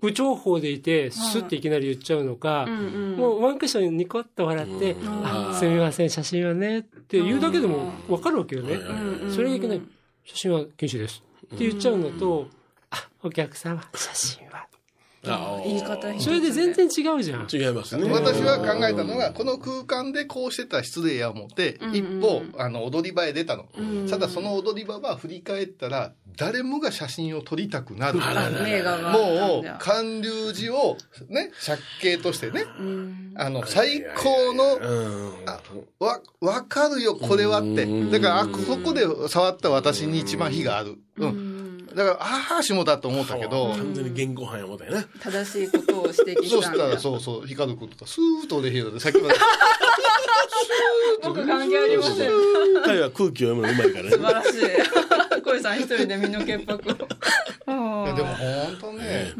[0.00, 8.78] 部長法でいて、スッていきなり言っちゃうのか、もうワンクッションニコッと笑って、あ、すみません、写真はね、って言うだけでもわかるわけよね。
[9.30, 9.82] それがいけない、
[10.24, 11.22] 写真は禁止です。
[11.54, 12.48] って言っちゃうのと、
[12.90, 14.66] あ、お客様、写真は。
[15.34, 17.46] あ言い方それで全然違うじゃん。
[17.50, 18.10] 違いますね。
[18.10, 23.66] 私は考えたのが、この空間でこうしてたら失礼や思って、一歩、あの、踊り場へ出たの。
[24.08, 28.18] ただその踊り場は振り返ったら、誰もが写真を撮りたくなる。
[28.18, 28.24] も
[29.60, 30.96] うじゃ、あ寒流寺を、
[31.28, 32.64] ね、借景としてね、
[33.36, 35.32] あの、最高の、うん。
[35.46, 35.60] あ
[35.98, 37.86] わ、わかるよ、これはって。
[38.10, 40.96] だから、あ、そこで触った私に一番火がある。
[41.18, 41.55] うん。
[41.96, 45.06] だから、ああ、下だと思ったけど、完全に言語犯や思ったよね。
[45.18, 46.98] 正しいことをしたんだそうしたら、。
[46.98, 49.34] そうそう、光ることと、スーッと俺ヒーローで、さっきまで、
[51.24, 52.30] 僕関係ありません。
[52.84, 54.32] 彼は空気を読むのうまいから素晴ね。
[54.32, 55.42] らしい。
[55.42, 56.92] 小井さん一人で身の潔白を。
[58.04, 59.32] いやでも本当ね、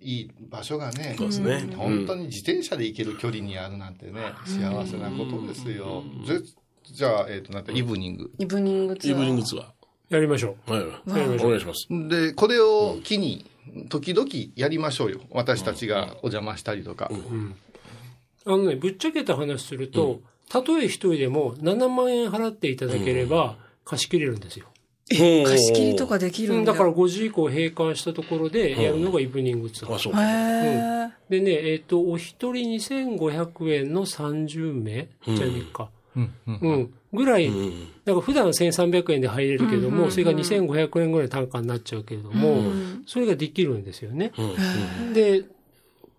[0.00, 1.68] いいい場所がね、そうですね。
[1.76, 6.02] 本当に自転車で行ける距離にあるなんてね、幸せなことですよ。
[6.26, 6.40] ぜ
[6.82, 8.30] じゃあ、えっ、と、なんかイブニング。
[8.38, 9.14] イブニングツアー。
[9.14, 9.75] イブニングツアー。
[10.08, 10.82] やりましょはい。
[11.08, 11.86] お願いします。
[12.08, 13.44] で、これを機に、
[13.88, 15.20] 時々やりましょうよ。
[15.30, 17.10] 私たちがお邪魔したりとか。
[17.10, 18.50] う。
[18.52, 24.66] あのね、ぶっちゃけた話すると、たとえ一人でも7万円払っていただければ貸し切れるんですよ。
[25.08, 26.54] 貸し切りとかできるだ。
[26.54, 29.94] うんんだから5時以降閉館したところでやるのがイブニングツアー。
[29.94, 35.08] あ、そうへーでね、えっ、と、お一人2500円の30名？
[35.24, 35.90] じゃあ3日。
[36.16, 36.94] うんうんうん。
[37.16, 37.70] ぐらい、うん。
[38.04, 42.62] だから普段1300円で入れるけども、それが2500円ぐらい単価になっちゃうけれども、
[43.06, 44.32] それができるんですよね。
[44.38, 45.12] うん。
[45.12, 45.42] で、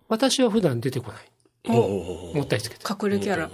[0.08, 1.20] 私は普段出てこない。
[1.68, 2.84] もったいつけて。
[2.88, 3.50] 隠れキャラ。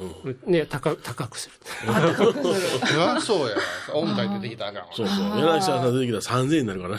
[0.46, 1.54] ね、高、高くする。
[1.84, 3.56] そりゃそうや。
[3.92, 5.16] 音階出てきたらそうそう。
[5.40, 6.98] 柳沢さん出てきたら3000円になるから、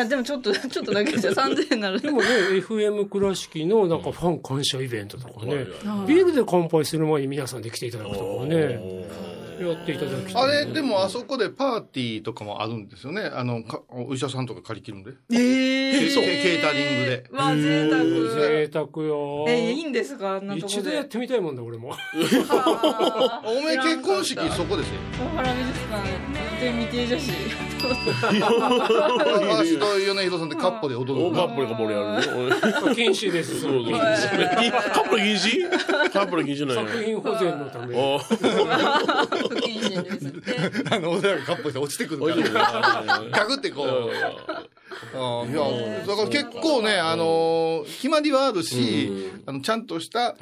[0.00, 2.00] あでもちょっと、ちょっとだけじゃ3000円になる。
[2.00, 2.28] でもね、
[2.66, 8.80] FM 倉敷のなんかファン感謝イベントとかね、はビールで乾杯する前に皆さんで来ていただくとかね、
[9.60, 10.42] やっていただきたい。
[10.42, 13.22] あれ、でもあそこでパーティーとかもあるんですよね。
[13.22, 15.12] あの、かお医者さんとか借り切るんで。
[15.32, 17.24] えケケータリングで。
[17.32, 18.04] わ、贅沢。
[18.04, 19.44] 贅沢よ。
[19.48, 20.36] え、いいんですか？
[20.36, 20.72] あんなとこで。
[20.74, 21.90] 一度やってみたいもんだ、俺も。
[21.90, 21.96] は
[23.46, 24.94] おめえ結婚式そこですよ。
[25.34, 26.08] 大原美術館
[26.60, 27.30] で見て女子。
[27.78, 27.86] 私
[29.78, 32.06] と米広さんでカッポで踊るおカップルがボールやる
[32.88, 32.94] ね。
[32.96, 33.60] 禁止です。
[33.60, 33.92] そうそう。
[33.94, 33.98] カ
[35.02, 36.10] ップル禁止？
[36.12, 36.90] カップル禁止なんや。
[36.90, 37.94] 作品保全のため
[39.48, 40.90] 不謹慎ですって。
[40.94, 43.22] あの、俺らがカッポして落ちてくるおいでから。
[43.30, 44.10] ガクってこう。
[45.14, 50.36] あいや、だから結構ね、あのー決まりはあるし、あの、ちゃんとした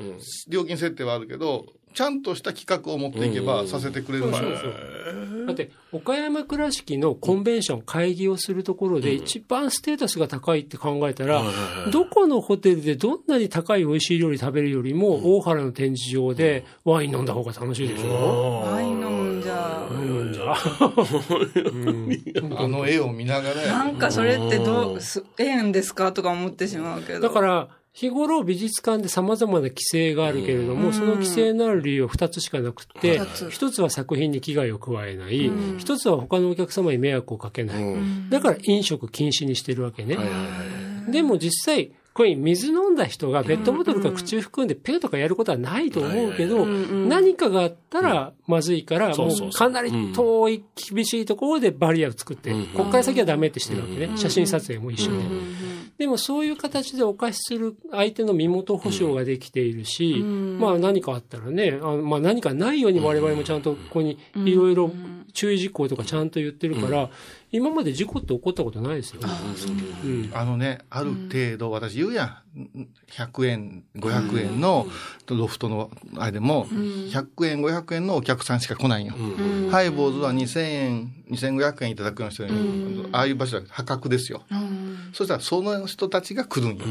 [0.48, 1.66] 料金設定はあるけど、
[1.96, 4.36] ちゃんとした企画を持っていけばさせてくれるんで。
[4.36, 4.52] すよ。
[5.46, 11.42] だって、岡山倉敷のコンベンション、会議をするところで一番ステータスが高いって考えたら、
[11.90, 18.60] どこのホテルでどんなに高い美味しい料理食べるよりも、大原の展示場でワイン飲んだ方が楽しいでしょ？
[18.60, 19.88] ワイン飲むんじゃ。
[19.90, 19.94] う
[20.24, 20.52] ん、じゃ。
[20.52, 20.58] あ。
[22.58, 26.12] あの絵を見ながらやなんかそれってどう、すええんですか？
[26.12, 27.20] とか思ってしまうけど。
[27.20, 33.46] だから、日頃美術館で様々な規制があるけれども、その規制のある理由は2つしかなくって、二つ。
[33.46, 37.96] 1つは作品に危害を加えない、1つは他のお客様に迷惑をかけない。
[38.28, 40.18] だから飲食禁止にしてるわけね。
[41.08, 54.16] でも実際、これ水飲んだ人がペットボトルか口を含んでペッとかやることはないと思うけど、何かがあったらまずいから、もそうかなり遠い厳しいところでバリアを作って、こっから先はダメってしてるわけね。
[54.16, 55.18] 写真撮影も一緒で。
[55.98, 64.90] でもそういう形でお貸しする相手の身元保証ができているし、まあ何かあったらね、あまあ何かないように我々もちゃんとここにいろいろ
[65.36, 67.10] 注意事項とかちゃんと言ってるから、
[67.52, 69.20] 今まで事故って起こったことないですよ。
[69.22, 70.30] うん。
[70.32, 72.24] あのね、ある程度、私言うや
[72.54, 72.88] ん。
[73.10, 74.86] 100円、500円の
[75.28, 79.06] ロフトのあれでも、100円、500円のお客さんしか来ないん。
[79.06, 79.14] よ。
[79.70, 82.52] ハイボーズは2000円、2500円いただくような人に、
[83.12, 84.42] ああいう場所は破格ですよ。
[85.12, 86.84] そしたらその人たちが来るんよ。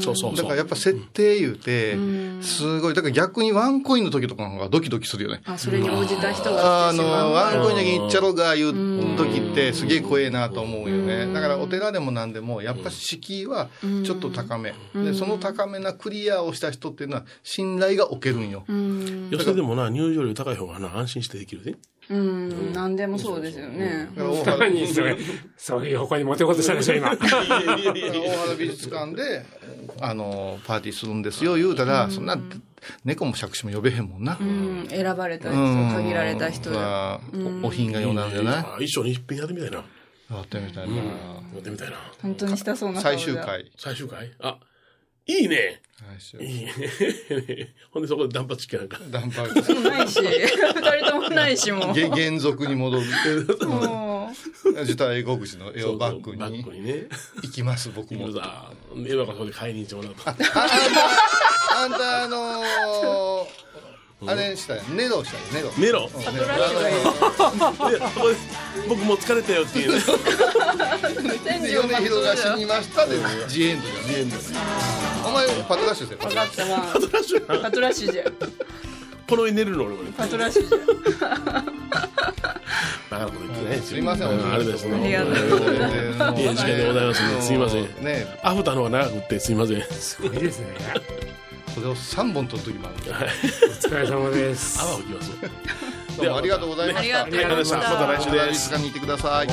[0.00, 0.36] そうそうそう。
[0.36, 1.96] だからやっぱ設定言うて、
[2.42, 5.42] すごい、だから逆にワンコインの時とかの方がドキドキするよね。
[5.44, 7.32] あ、それに応じた人があの。
[7.32, 11.32] ワンコインだけ行っちゃろうが言う時ってすげえ怖えなと思うよね。
[11.32, 13.68] だからお寺でも何でも、やっぱ敷居は
[14.04, 14.74] ちょっと高め。
[14.94, 18.64] で、その高めなクリアをした人っていうのは信頼が置けるんよ。
[19.30, 21.76] 寄せでもな、入場料高い方がな、安心してできるで。
[22.12, 24.08] うん、なんでもそうですよね。
[24.14, 25.16] だから大原何それ、
[25.56, 27.16] そういう方に持ってこうとしたでしょ、今。
[27.16, 27.76] 大原
[28.58, 29.44] 美術館で、
[30.00, 32.38] あの、パーティーするんですよ、言うたら、そんな、
[33.04, 34.36] 猫も杓子も呼べへんもんな。
[34.38, 36.78] うん、選ばれた人、うん限られた人だ。
[36.78, 37.20] まあ
[37.62, 39.78] おお品がようなんじゃないあ一生に一品やってみたいな。
[39.78, 39.84] や
[40.36, 40.94] やってみたいな。
[41.58, 41.96] ってみたいな。
[42.20, 43.46] 本当にしたそうな顔最が終。
[43.46, 43.72] 回。
[43.78, 44.58] 最終回あ、
[45.26, 45.80] いいね。
[46.40, 46.72] いいね。
[47.90, 48.98] ほんでそこで断髪式なんか。
[49.10, 50.48] ダンパーないし、二
[50.98, 51.94] 人ともないし、もう。
[51.94, 53.06] げ原則に戻る。
[53.68, 54.30] も
[54.80, 57.06] 自体英国人の絵をバッグバッにグにね。
[57.42, 58.32] 行きます、僕も。
[58.32, 60.22] さ、絵はそこで買いに行ってもらうと。
[60.26, 63.46] あんた、あのー、
[64.26, 64.82] あれしたよ。
[64.84, 65.72] ネロしたよ、ネロ。
[65.78, 66.10] ネロ。
[66.12, 67.98] うんう、トラッシュがいい。
[67.98, 68.36] でそこで
[68.88, 70.00] 僕もう疲れたよっていうね。
[71.60, 73.16] で、米広が死にましたで、
[73.48, 74.06] ジエンドじゃん。
[74.06, 74.36] ジエンド。
[75.26, 76.80] お前、パトラッシュせ分かったわ。
[77.62, 78.24] パトラッシュじゃ。
[79.28, 80.12] この上寝るの俺もね。
[80.16, 80.78] パトラッシュじゃ。
[83.10, 83.76] バカなこと言ってね。
[83.82, 84.94] すいません、うあれですね。
[84.96, 89.82] ありがとうございますいいい時間でございますねすいませんねアフターの方が長くってすいません。
[89.82, 90.66] すごいですね。
[91.74, 92.96] それを3本取る時もある。
[92.96, 93.00] お
[93.72, 94.78] 疲れ様です。
[94.78, 95.30] 泡吹きます。
[96.18, 97.24] どうもありがとうございました。
[97.24, 98.46] ありがとうございましたまた来週です。
[98.46, 99.48] 美術館に行ってください。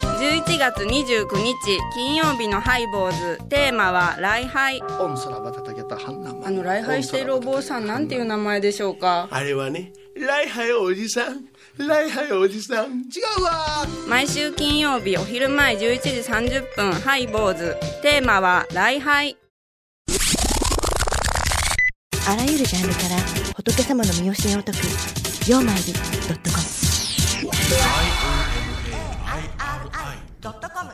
[0.00, 1.54] 11月29日
[1.94, 3.38] 金曜日のハイボーズ。
[3.48, 9.28] テーマは礼拝オンサラバタタゲタハンナマあの礼拝しているお坊さんなんていう名前でしょうか？
[9.30, 11.44] あれはね、ライハイおじさん。
[11.78, 12.86] ライハイおじさん。
[12.86, 13.86] 違うわ！
[14.08, 17.76] 毎週金曜日お昼前11時30分ハイボーズ。
[18.02, 19.36] テーマは礼拝
[22.28, 23.16] あらゆるジャンルから
[23.56, 24.78] 仏様の身教えを解く
[25.50, 25.82] 「曜マイル
[26.28, 26.50] ド
[30.40, 30.90] ドットコム